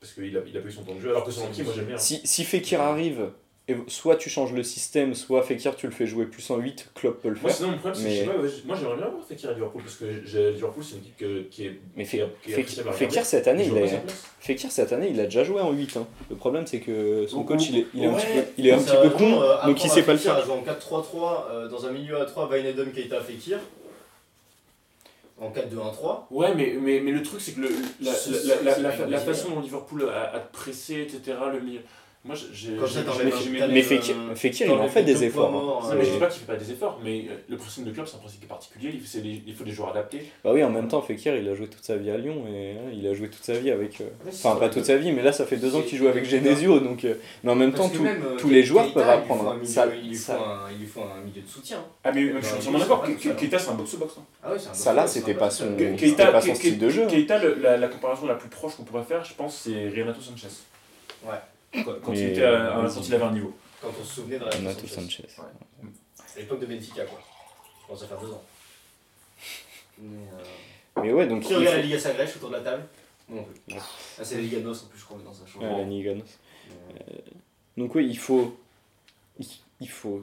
[0.00, 1.10] Parce qu'il a, il a pas eu son temps de jeu.
[1.10, 1.96] Alors que Solanki, moi j'aime bien.
[1.96, 3.30] Si, si Fekir arrive,
[3.72, 6.90] et soit tu changes le système, soit Fekir tu le fais jouer plus en 8,
[6.94, 7.56] Klopp peut le Moi, faire.
[7.56, 8.14] sinon, mon problème, c'est que Mais-
[8.48, 10.94] je sais pas, moi j'aimerais bien voir Fekir à Liverpool parce que j'ai- Liverpool, c'est
[10.96, 11.80] une équipe que- qui est.
[11.96, 14.02] Mais qui Fe- est- qui est Fekir, Fekir, cette année, Il il joue est...
[14.40, 15.96] Fekir cette année, il a déjà joué en 8.
[15.96, 16.06] hein.
[16.30, 18.66] Le problème c'est que son coach il est, il est un ouais, petit peu, il
[18.66, 20.42] est un petit peu con, euh, donc il sait pas le Fekir faire.
[20.42, 23.58] à jouer en 4-3-3 euh, dans un milieu à 3, Wijnaldum, Keita, Fekir.
[25.40, 26.26] En 4-2-1-3.
[26.30, 27.68] Ouais, mais, mais, mais le truc, c'est que le,
[28.00, 28.12] la,
[28.62, 31.80] la, la, la, façon dont Liverpool a, a pressé, etc., le milieu.
[32.24, 32.76] Moi, j'ai.
[33.72, 35.48] Mais euh, Fekir, Fekir, il en fait des efforts.
[35.48, 35.50] hein.
[35.50, 37.56] morts, Non, euh, mais je dis pas qu'il fait pas des efforts, mais euh, le
[37.56, 38.90] pressing de club, c'est un principe qui est particulier.
[38.94, 40.30] Il faut, des- il faut des joueurs adaptés.
[40.44, 42.72] Bah oui, en même temps, Fekir, il a joué toute sa vie à Lyon et
[42.78, 44.00] hein, il a joué toute sa vie avec.
[44.00, 46.24] euh, Enfin, pas toute sa vie, mais là, ça fait deux ans qu'il joue avec
[46.24, 47.04] Genesio, donc.
[47.04, 49.58] euh, Mais en même temps, euh, tous les joueurs peuvent apprendre, hein.
[50.72, 51.78] Il lui faut un- milieu de soutien.
[52.04, 53.04] Ah, mais je suis entièrement d'accord.
[53.36, 54.14] Keita, c'est un box-to-box.
[54.44, 55.64] Ah oui, c'est un Ça, là, c'était pas son-
[56.54, 57.06] style de jeu.
[57.08, 57.40] Keita,
[57.78, 60.46] la comparaison la plus proche qu'on pourrait faire, je pense, c'est Renato Sanchez.
[61.24, 61.34] Ouais.
[61.72, 62.94] Quand, il, était à- à- vas-y.
[62.94, 63.56] quand il avait un niveau.
[63.80, 65.24] Quand on se souvenait de Renato Renato Sanchez.
[65.28, 65.28] Sanchez.
[65.38, 65.88] Ouais.
[66.26, 67.20] C'est l'époque de Benfica, quoi.
[67.82, 68.42] Je pense à faire deux ans.
[69.98, 71.02] Mais, euh...
[71.02, 71.42] Mais ouais, donc.
[71.42, 72.82] Qui il regarde faut- la Liga Sagrèche autour de la table
[73.28, 73.76] Moi non plus.
[73.78, 75.64] Ah, c'est la Liga Nos en plus, je crois, dans sa chambre.
[75.64, 76.24] Ouais, la Liga Nos.
[76.68, 77.24] Mais,
[77.76, 78.56] Donc oui, il faut.
[79.38, 80.22] Il faut.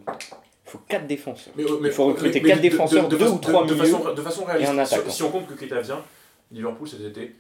[0.66, 1.54] Il faut 4 défenseurs.
[1.58, 3.36] Mais, euh, mais- Il faut recruter mais- mais quatre de- de- défenseurs, de deux façon-
[3.36, 4.72] ou trois de, de milieux façon, de façon réaliste.
[4.72, 4.86] et un.
[4.86, 6.04] Si, si on compte que Keita vient,
[6.52, 7.36] Liverpool cet été,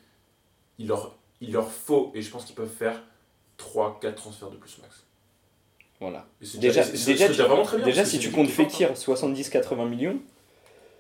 [0.79, 2.99] il leur, il leur faut, et je pense qu'ils peuvent faire
[3.59, 5.03] 3-4 transferts de plus max.
[5.99, 6.25] Voilà.
[6.55, 7.85] Déjà, déjà, tu- vraiment très bien.
[7.85, 10.17] déjà si tu comptes Fekir 70-80 millions, hein.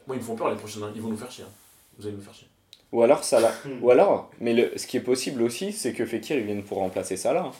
[0.07, 0.79] Moi, ils me font peur les prochains.
[0.95, 1.43] Ils vont nous faire chier.
[1.43, 1.51] hein.
[1.97, 2.47] Vous allez nous faire chier.
[2.91, 3.53] ou alors Salah.
[3.63, 3.81] Hmm.
[3.83, 6.79] Ou alors, mais le, ce qui est possible aussi, c'est que Fekir il vienne pour
[6.79, 7.43] remplacer Salah.
[7.45, 7.51] hein.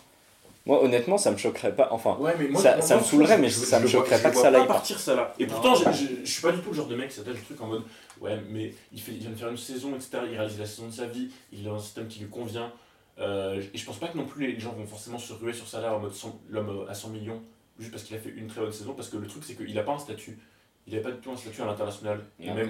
[0.66, 1.88] Moi, honnêtement, ça me choquerait pas.
[1.92, 4.36] Enfin, Ouais, mais Ça- ça me saoulerait, mais ça me vois- choquerait je pas que
[4.36, 5.34] ça pas l'aille partir ça là.
[5.40, 7.36] Et pourtant, je, je, je suis pas du tout le genre de mec qui s'attache
[7.38, 7.84] le truc en mode
[8.20, 10.10] ouais, mais il, fait, il vient de faire une saison, etc.
[10.30, 12.72] Il réalise la saison de sa vie, il a un système qui lui convient.
[13.20, 15.66] Euh, et je pense pas que non plus les gens vont forcément se ruer sur
[15.80, 17.42] là en mode 100 l'homme à 100 millions
[17.78, 18.94] juste parce qu'il a fait une très bonne saison.
[18.94, 20.40] Parce que le truc, c'est qu'il a pas un statut.
[20.88, 22.22] Il avait pas du tout un statut à l'international.
[22.40, 22.68] Et même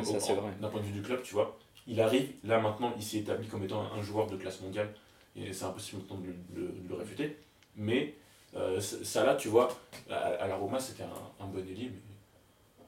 [0.61, 1.57] d'un point de vue du club, tu vois.
[1.87, 4.89] Il arrive, là maintenant, il s'est établi comme étant un, joueur de classe mondiale.
[5.35, 7.37] Et c'est impossible maintenant de, le- de- de le réfuter.
[7.75, 8.15] Mais
[8.55, 8.79] euh,
[9.23, 9.69] là, tu vois,
[10.09, 11.91] à, à la Roma, c'était un, un bon élit.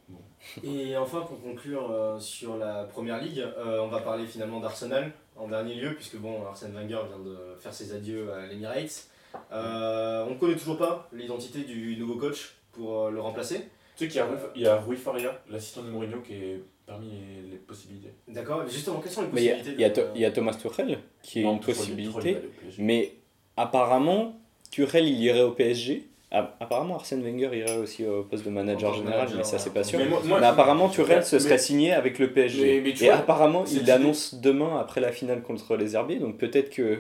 [0.10, 0.18] Mais...
[0.64, 5.12] Et enfin, pour conclure euh, sur la première ligue, euh, on va parler finalement d'Arsenal
[5.36, 9.08] en dernier lieu, puisque bon, Arsène Wenger vient de faire ses adieux à l'Emirates.
[9.52, 13.60] Euh, on ne connaît toujours pas l'identité du nouveau coach pour euh, le remplacer.
[13.96, 16.34] Tu sais qu'il y a, Rui- il y a Rui Faria, l'assistant de Mourinho, qui
[16.34, 18.12] est parmi les, les possibilités.
[18.28, 19.96] D'accord, mais justement, quelles sont les mais il y a- possibilités il y, a de-
[20.02, 22.38] To- il y a Thomas Tuchel qui est Non, une possibilité.
[22.80, 23.16] Mais
[23.58, 26.08] apparemment, Tuchel il irait au PSG.
[26.32, 29.84] Apparemment, Arsène Wenger irait aussi au poste de manager général, manager, mais ça c'est pas
[29.84, 30.00] sûr.
[30.00, 32.76] Mais moi- moi- Mais apparemment, Tuchel Ouais, se serait mais- signé avec le PSG.
[32.78, 36.20] Mais- mais tu Et vois, apparemment, il l'annonce demain après la finale contre les Herbiers.
[36.20, 37.00] Donc peut-être que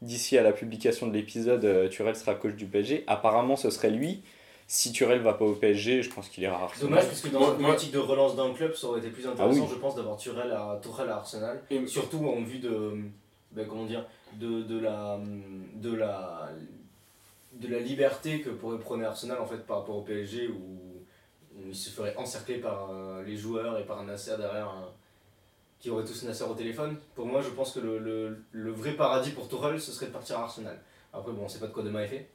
[0.00, 3.02] d'ici à la publication de l'épisode, euh, Tuchel sera coach du PSG.
[3.08, 4.22] Apparemment, ce serait lui.
[4.68, 6.90] Si Tuchel va pas au PSG, je pense qu'il ira à Arsenal.
[6.90, 9.58] Dommage, parce que dans une politique de relance d'un club, ça aurait été plus intéressant,
[9.60, 9.68] Ah oui.
[9.74, 11.62] je pense, d'avoir Tuchel à, Tuchel à Arsenal.
[11.70, 12.92] Et- Surtout en vue de,
[13.50, 14.04] ben, comment dire,
[14.38, 15.18] de, de, la,
[15.74, 16.50] de, la,
[17.60, 21.04] de la liberté que pourrait prôner Arsenal en fait, par rapport au PSG, où,
[21.66, 24.92] il se ferait encercler par euh, les joueurs et par Nasser derrière, un-
[25.80, 26.96] qui aurait tous Nasser au téléphone.
[27.14, 30.42] Pour moi, je pense que le, vrai paradis pour Tuchel, ce serait de partir à
[30.42, 30.80] Arsenal.
[31.12, 32.28] Après, bon, on sait pas de quoi demain est fait.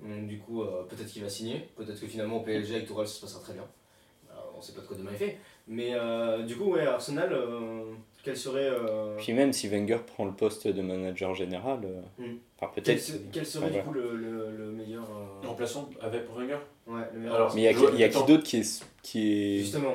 [0.00, 1.68] Du coup, euh, peut-être qu'il va signer.
[1.76, 3.64] Peut-être que finalement, au PSG avec Tourelle, ça se passera très bien.
[4.56, 5.38] On sait pas de quoi demain est fait.
[5.68, 7.92] Mais euh, du coup, ouais, Arsenal, euh,
[8.28, 8.68] quel serait.
[8.70, 12.36] euh, Puis même si Wenger prend le poste de manager général, euh, Mm.
[12.60, 13.00] quel, peut-être.
[13.00, 13.82] se- quel serait du ouais.
[13.82, 15.04] coup le, le, le meilleur.
[15.04, 16.58] euh, Remplaçant avec pour Wenger?
[16.86, 17.34] Ouais, le meilleur.
[17.36, 17.70] Alors, Mais il y a,
[18.06, 19.58] y qui d'autre qui est, qui est.
[19.60, 19.94] Justement,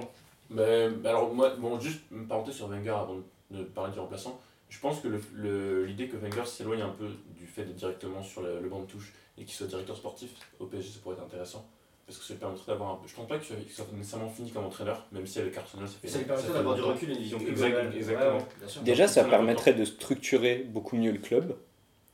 [0.49, 3.17] Mais, alors, moi, bon, juste une parenthèse sur Wenger avant
[3.51, 4.39] de parler du remplaçant.
[4.69, 7.05] Je pense que le- le- l'idée que Wenger s'éloigne un peu
[7.39, 10.31] du fait d'être directement sur le, le banc de touche et qu'il soit directeur sportif
[10.59, 11.63] au PSG, ça pourrait être intéressant.
[12.05, 13.07] Parce que ça lui permettrait d'avoir un peu.
[13.07, 15.87] Je pense pas qu'il soit, qu'il soit nécessairement fini comme entraîneur, même si avec Arsenal
[15.87, 16.07] ça fait.
[16.09, 17.93] ça lui ça permettrait d'avoir du recul et une vision plus Exact- globale.
[17.95, 18.29] exactement.
[18.31, 18.81] Ouais, ouais, bien sûr.
[18.81, 21.55] Déjà, ça Ça, permettrait de structurer beaucoup mieux le club.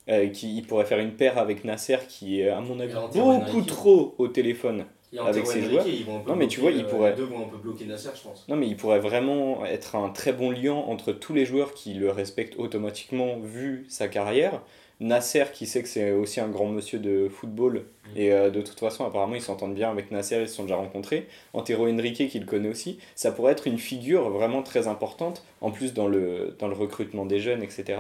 [0.08, 3.62] Euh, qui, il pourrait faire une paire avec Nasser qui est, à mon avis, beaucoup
[3.62, 4.86] trop au téléphone.
[5.18, 5.88] Avec ses joueurs.
[5.88, 7.50] ils vont un peu Non, mais tu vois, il euh, pourrait- Les deux vont un
[7.50, 8.48] peu bloquer Nasser, je pense.
[8.48, 11.94] Non, mais il pourrait vraiment être un très bon lien entre tous les joueurs qui
[11.96, 14.62] le respectent automatiquement vu sa carrière.
[15.02, 17.86] Nasser qui sait que c'est aussi un grand monsieur de football
[18.18, 20.76] et euh, de toute façon apparemment ils s'entendent bien avec Nasser, ils se sont déjà
[20.76, 21.28] rencontrés.
[21.54, 23.00] Antero Henrique qui le connaît aussi.
[23.16, 27.26] Ça pourrait être une figure vraiment très importante en plus dans le, dans le recrutement
[27.26, 27.98] des jeunes etc.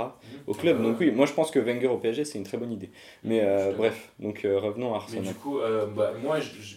[0.48, 0.80] au club.
[0.80, 2.90] Euh, Donc oui, moi je pense que Wenger au PSG c'est une très bonne idée.
[3.24, 5.24] Mais euh, bref, donc euh, revenons à Mais Arsenal.
[5.26, 6.50] du coup, euh, bah, moi, je.
[6.62, 6.76] je-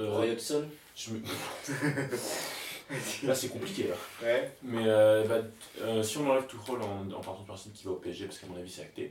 [0.00, 0.64] euh, Roy Hodgson
[0.96, 1.20] je me-
[3.26, 3.84] Là, c'est compliqué.
[3.88, 3.94] Là.
[4.22, 4.50] Ouais.
[4.62, 5.38] Mais euh, bah,
[5.82, 8.38] euh, si on enlève Tuchel en, en partant du principe qui va au PSG, parce
[8.38, 9.10] qu'à mon avis c'est acté,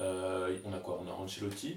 [0.00, 1.02] euh, on a quoi?
[1.04, 1.76] On a Ancelotti.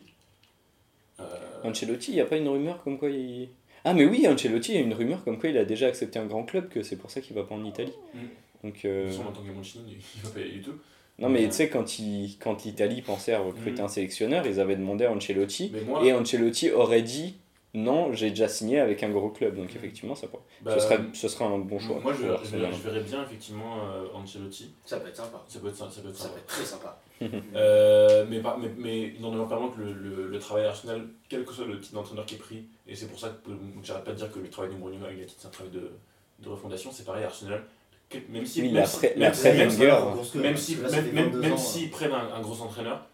[1.20, 1.24] Euh,
[1.64, 3.50] Ancelotti, il n'y a pas une rumeur comme quoi il...
[3.86, 6.18] Ah mais oui, Ancelotti, il y a une rumeur comme quoi il a déjà accepté
[6.20, 7.94] un grand club, que c'est pour ça qu'il va pas en Italie.
[8.14, 8.20] Mm.
[8.64, 10.62] Donc, euh, De toute façon, en tant que Mancini, il va pas y aller du
[10.62, 10.76] tout.
[11.20, 12.38] Non mais tu sais, quand, il...
[12.40, 13.86] quand l'Italie pensait à recruter Mm.
[13.86, 17.36] un sélectionneur, ils avaient demandé à Ancelotti, moi, et Ancelotti aurait dit
[17.74, 19.56] non, j'ai déjà signé avec un gros club.
[19.56, 20.44] Donc effectivement, ça pourrait...
[20.62, 22.00] bah, ce, serait, ce serait un bon choix.
[22.02, 24.74] moi je, verrais bien effectivement euh, Ancelotti.
[24.86, 25.42] Ça peut être sympa.
[25.48, 26.34] Ça peut être, ça peut être Ça sympa.
[26.36, 27.00] peut être très sympa.
[27.56, 30.66] Euh, mais, par- mais, mais il n'en demeure pas moins que le, le, le travail
[30.66, 33.52] Arsenal, quel que soit le type d'entraîneur qui est pris, et c'est pour ça que
[33.52, 35.72] euh, j'arrête pas de dire que le travail de Mourinho avec United c'est un travail
[35.72, 35.92] de,
[36.40, 37.64] de refondation, c'est pareil Arsenal.
[38.10, 40.58] Que- Même si, Oui, même mais si- après- même après si- même si- Wenger, même
[40.58, 43.06] si, Là, ça même, fait même, 22 même ans, s'ils prennent un, un gros entraîneur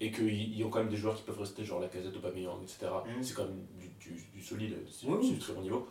[0.00, 2.86] et qu'ils ont quand même des joueurs qui peuvent rester, genre la casette, Aubameyang, etc.,
[3.06, 3.22] Mhm.
[3.22, 5.32] c'est quand même du, du, du solide, c'est Oui, c'est oui.
[5.34, 5.88] du très bon niveau.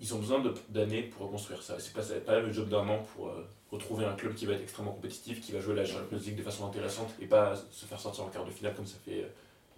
[0.00, 1.78] Ils ont besoin d'années pour reconstruire ça.
[1.78, 4.62] C'est pas, pas le job d'un an pour euh, retrouver un club qui va être
[4.62, 8.00] extrêmement compétitif, qui va jouer la Champions League de façon intéressante et pas se faire
[8.00, 9.24] sortir en quart de finale comme ça fait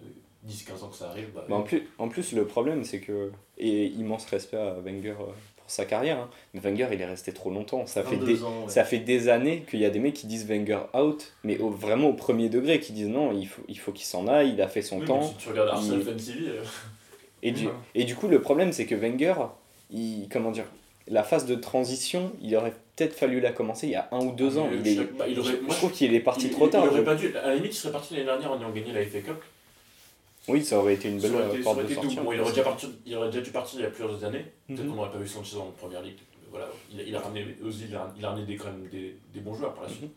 [0.00, 0.04] euh,
[0.48, 1.30] 10-15 ans que ça arrive.
[1.34, 3.30] bah, en, plus, en plus, le problème, c'est que...
[3.58, 5.32] Et immense respect à Wenger euh,
[5.64, 7.86] pour sa carrière, hein, mais Wenger, il est resté trop longtemps.
[7.86, 8.44] Ça fait 22 des...
[8.44, 8.70] ans, ouais.
[8.70, 11.70] Ça fait des années qu'il y a des mecs qui disent Wenger out, mais au-
[11.70, 14.60] vraiment au premier degré, qui disent non, il faut, il faut qu'il s'en aille, il
[14.60, 15.22] a fait son oui, temps.
[15.22, 16.62] Si tu regardes Arsenal il- Fan TV, euh,
[17.42, 17.72] Et du, Ouais.
[17.94, 19.34] et du coup, le problème, c'est que Wenger,
[19.90, 20.66] il, comment dire,
[21.08, 24.32] la phase de transition, il aurait peut-être fallu la commencer il y a un ou
[24.32, 24.68] deux ans.
[24.70, 26.52] mais Il je est- sais pas, il aurait- je moi, trouve qu'il est parti il-
[26.52, 26.84] trop tard.
[26.84, 28.70] Il aurait je- pas dû, à la limite, il serait parti l'année dernière en ayant
[28.70, 29.42] gagné la FA Cup.
[30.48, 32.16] Oui, ça aurait été une belle Ça ça porte de sortie.
[32.16, 34.44] Bon, il, aurait déjà parti, il aurait déjà dû partir il y a plusieurs années.
[34.68, 34.90] Peut-être Mhm.
[34.90, 36.18] qu'on n'aurait pas vu Sanchez en première ligue.
[36.50, 38.86] Voilà, il, a- il a ramené Ozil, il a, il a ramené des, quand même
[38.90, 40.02] des, des bons joueurs par la suite.
[40.02, 40.08] Mhm.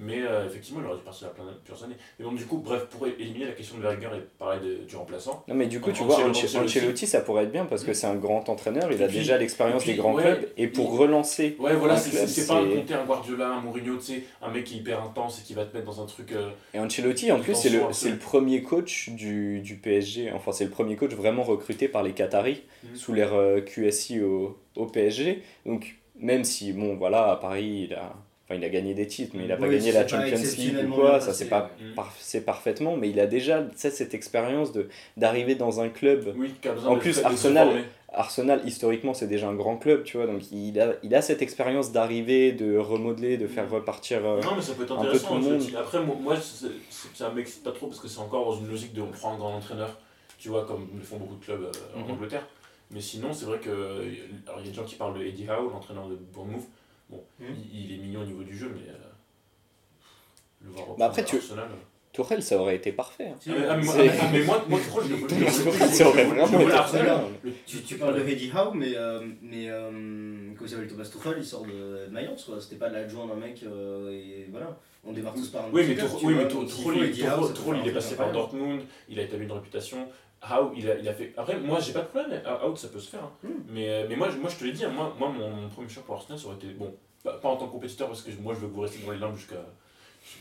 [0.00, 1.96] Mais euh, effectivement, il aurait dû partir plein, plusieurs années.
[2.18, 4.94] Mais bon, du coup, bref, pour éliminer la question de Wenger et parler de- du
[4.96, 7.94] remplaçant, Non, mais du coup, tu vois, Ancelotti- ça pourrait être bien parce que Mhm.
[7.94, 10.48] c'est un grand entraîneur, il a puis- déjà l'expérience des grands ouais, clubs.
[10.56, 14.02] Et pour il- relancer, ouais, voilà, c'est pas un compter un Guardiola, un Mourinho, tu
[14.04, 16.32] sais, un mec qui est hyper intense et qui va te mettre dans un truc.
[16.32, 20.30] euh, Et Ancelotti, en plus, c'est le, le premier coach du, du PSG.
[20.32, 22.96] Enfin, c'est le premier coach vraiment recruté par les Qataris Mhm.
[22.96, 25.42] sous l'ère euh, QSI au, au PSG.
[25.66, 28.14] Donc, même si, bon, voilà, à Paris, il a,
[28.48, 30.76] enfin, il a gagné des titres, mais il n'a pas Oui, gagné la Champions League
[30.88, 31.94] ou quoi, ça c'est pas ouais.
[31.94, 36.34] par- c'est parfaitement, mais il a déjà cette expérience de d'arriver dans un club.
[36.36, 36.54] Oui,
[36.86, 37.84] En plus, Arsenal-.
[38.10, 41.42] Arsenal, historiquement, c'est déjà un grand club, tu vois, donc il a, il a cette
[41.42, 44.24] expérience d'arriver, de remodeler, de faire repartir.
[44.24, 45.62] euh, Non, mais ça peut être un peu tout le monde.
[45.78, 48.68] Après, moi, moi, c'est- c'est- ça m'excite pas trop parce que c'est encore dans une
[48.68, 49.98] logique de on prend un grand entraîneur,
[50.38, 52.12] tu vois, comme le font beaucoup de clubs euh, en Mhm.
[52.12, 52.46] Angleterre.
[52.90, 53.68] Mais sinon, c'est vrai que.
[53.70, 56.64] Alors, il y a des gens qui parlent de Eddie Howe, l'entraîneur de Bournemouth.
[57.10, 57.46] Bon, Mhm.
[57.72, 58.88] il, il est mignon au niveau du jeu, mais.
[58.90, 58.94] euh,
[60.62, 61.74] le voir Bah après, tu- Arsenal, euh.
[62.12, 63.28] Tourelle, ça aurait été parfait.
[63.28, 63.36] hein.
[63.46, 65.28] Ah, mais, ah, mais moi, ah, mais moi, moi, je le
[65.92, 67.20] Ça aurait vraiment été Arsenal.
[67.66, 71.34] Tu, tu parles de Eddie Howe, mais, euh, mais euh, comment il s'appelle Thomas Tuchel,
[71.38, 72.60] il sort de Mayence, quoi.
[72.60, 74.76] C'était pas l'adjoint d'un mec, euh, et voilà.
[75.04, 78.32] On démarre tous par un Oui, mais faut il- est passé par.
[78.32, 80.08] Dortmund, il a établi une réputation.
[80.40, 81.32] Howe, il a, il a fait.
[81.36, 82.40] Après, moi, j'ai pas de problème.
[82.46, 83.22] Howe, ça peut se faire.
[83.24, 83.32] hein.
[83.42, 83.48] Hmm.
[83.70, 85.68] Mais, euh, mais moi, je- moi, je te l'ai dit, hein, moi, moi mon, mon
[85.68, 86.68] premier choix pour Arsenal, ça aurait été.
[86.68, 89.04] Bon, pas, pas en tant que compétiteur, parce que moi, je veux que vous restiez
[89.04, 89.56] dans les limbes jusqu'à.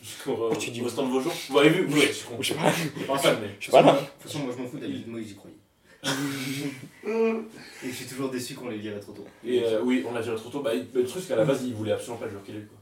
[0.03, 1.33] Jusqu'au restant de vos jours.
[1.49, 2.35] Vous avez vu Oui, je suis con.
[2.41, 2.69] Je sais pas.
[2.71, 3.49] Je suis pas un fan, mais.
[3.57, 3.93] Je suis pas là.
[3.93, 5.55] De toute façon, moi je m'en fous, David Moïse, j'y croyais.
[7.07, 9.25] et je suis toujours déçu qu'on les virait trop tôt.
[9.43, 10.61] Et euh, oui, on l'a viré trop tôt.
[10.61, 12.59] Bah, le truc, c'est qu'à la base, il voulait absolument pas le joueur qu'il a
[12.59, 12.65] eu.
[12.67, 12.77] Quoi.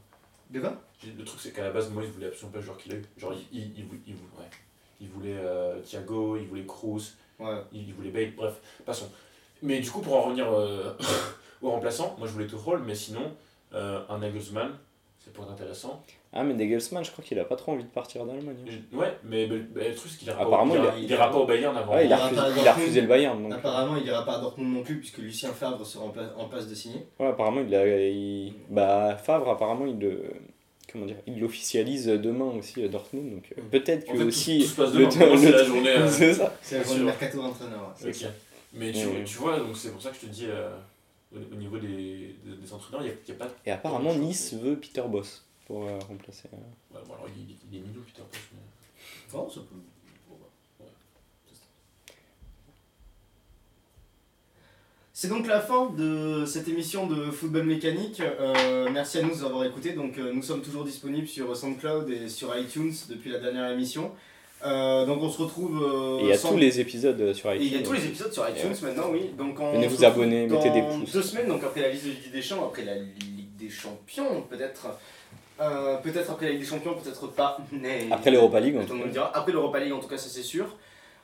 [0.50, 0.82] De quoi?
[1.18, 3.02] Le truc, c'est qu'à la base, Moïse voulait absolument pas le joueur qu'il a eu.
[3.16, 4.50] Genre, il, il, il, il ouais.
[5.00, 7.56] Il voulait euh, Thiago, il voulait Cruz, Ouais.
[7.72, 9.10] il voulait Bale, bref, passons.
[9.62, 10.92] Mais du coup, pour en revenir euh,
[11.62, 13.32] au remplaçant, moi je voulais Tuchel, mais sinon,
[13.74, 14.70] euh, un Nagelsmann,
[15.18, 16.02] c'est pas intéressant.
[16.32, 18.56] Ah, mais Nagelsmann, je crois qu'il a pas trop envie de partir d'Allemagne.
[18.66, 18.70] hein.
[18.92, 21.10] Je- Ouais, mais, le truc, c'est qu'il ira pas, Apparemment, il il ira, a- il
[21.10, 21.94] ira pas au Bayern avant.
[21.94, 22.76] Ouais, il a refusé, pas à il a Dortmund.
[22.82, 23.42] refusé le Bayern.
[23.42, 26.34] Donc, Apparemment, il ira pas à Dortmund non plus, puisque Lucien Favre sera en, pla-
[26.36, 27.06] en passe de signer.
[27.18, 27.86] ouais, apparemment, il a.
[28.08, 30.24] il- Bah, Favre, apparemment, il le.
[30.92, 33.30] Comment dire Il l'officialise demain aussi à Dortmund.
[33.30, 34.58] Donc, euh, peut-être En que fait, tout- aussi.
[34.60, 35.08] tout se passe le demain.
[35.10, 36.54] Pour moi, c'est le- la journée, euh, c'est ça.
[36.62, 37.04] C'est le sûr.
[37.04, 37.94] mercato d'entraîneur.
[38.02, 38.08] ouais.
[38.10, 38.24] Ok.
[38.74, 39.24] Mais tu, Ouais.
[39.24, 40.70] tu vois, donc c'est pour ça que je te dis, euh,
[41.34, 41.88] au, au niveau des,
[42.44, 43.48] des, des entraîneurs, il n'y a, il y a pas.
[43.64, 46.48] Et apparemment, Nice veut Peter Boss pour euh, remplacer.
[46.52, 46.56] euh,
[46.96, 49.66] Ouais, bon, alors, il, il est mignon, Peter Bosz, mais- Non, ça peut-
[50.28, 50.86] bon, bah.
[55.18, 58.20] C'est donc la fin de cette émission de football mécanique.
[58.20, 59.92] Euh, merci à nous d'avoir écouté.
[59.92, 64.10] Donc, euh, nous sommes toujours disponibles sur SoundCloud et sur iTunes depuis la dernière émission.
[64.66, 66.18] Euh, donc, on se retrouve.
[66.20, 67.66] Et il y a tous les épisodes sur iTunes.
[67.66, 68.88] il y a tous les épisodes sur iTunes ouais.
[68.88, 69.30] maintenant, oui.
[69.38, 71.12] Donc, on Venez vous abonner, mettez des pouces.
[71.12, 74.42] Deux semaines, donc après la liste de Ligue des Champions, après la Ligue des Champions,
[74.50, 74.86] peut-être.
[76.02, 77.56] Peut-être après la Ligue des Champions, peut-être pas.
[77.72, 78.06] Mais...
[78.10, 79.30] Après l'Europa League, en tout cas.
[79.32, 80.76] Après l'Europa League, en tout cas, ça c'est sûr.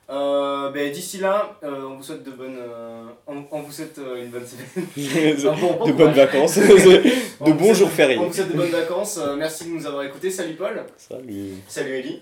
[0.09, 3.97] Euh, ben, D'ici là, euh, on vous souhaite de bonnes, euh, on, on vous souhaite
[3.99, 4.67] euh, une bonne semaine.
[5.77, 6.57] Bon- de bonnes vacances.
[7.39, 8.17] On de vous bons souhaite- jours fériés.
[8.17, 9.17] On vous souhaite de bonnes vacances.
[9.17, 10.29] Euh, merci de nous avoir écoutés.
[10.29, 10.83] Salut Paul.
[10.97, 11.53] Salut.
[11.67, 12.21] Salut Ellie.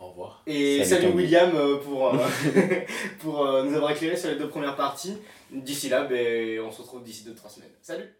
[0.00, 0.42] Au revoir.
[0.46, 1.16] Et Salut, salut.
[1.16, 2.18] William euh, pour, euh,
[3.20, 5.16] pour euh, nous avoir éclairé sur les deux premières parties.
[5.52, 7.68] D'ici là, ben, on se retrouve d'ici 2-3 semaines.
[7.82, 8.14] Salut Salut.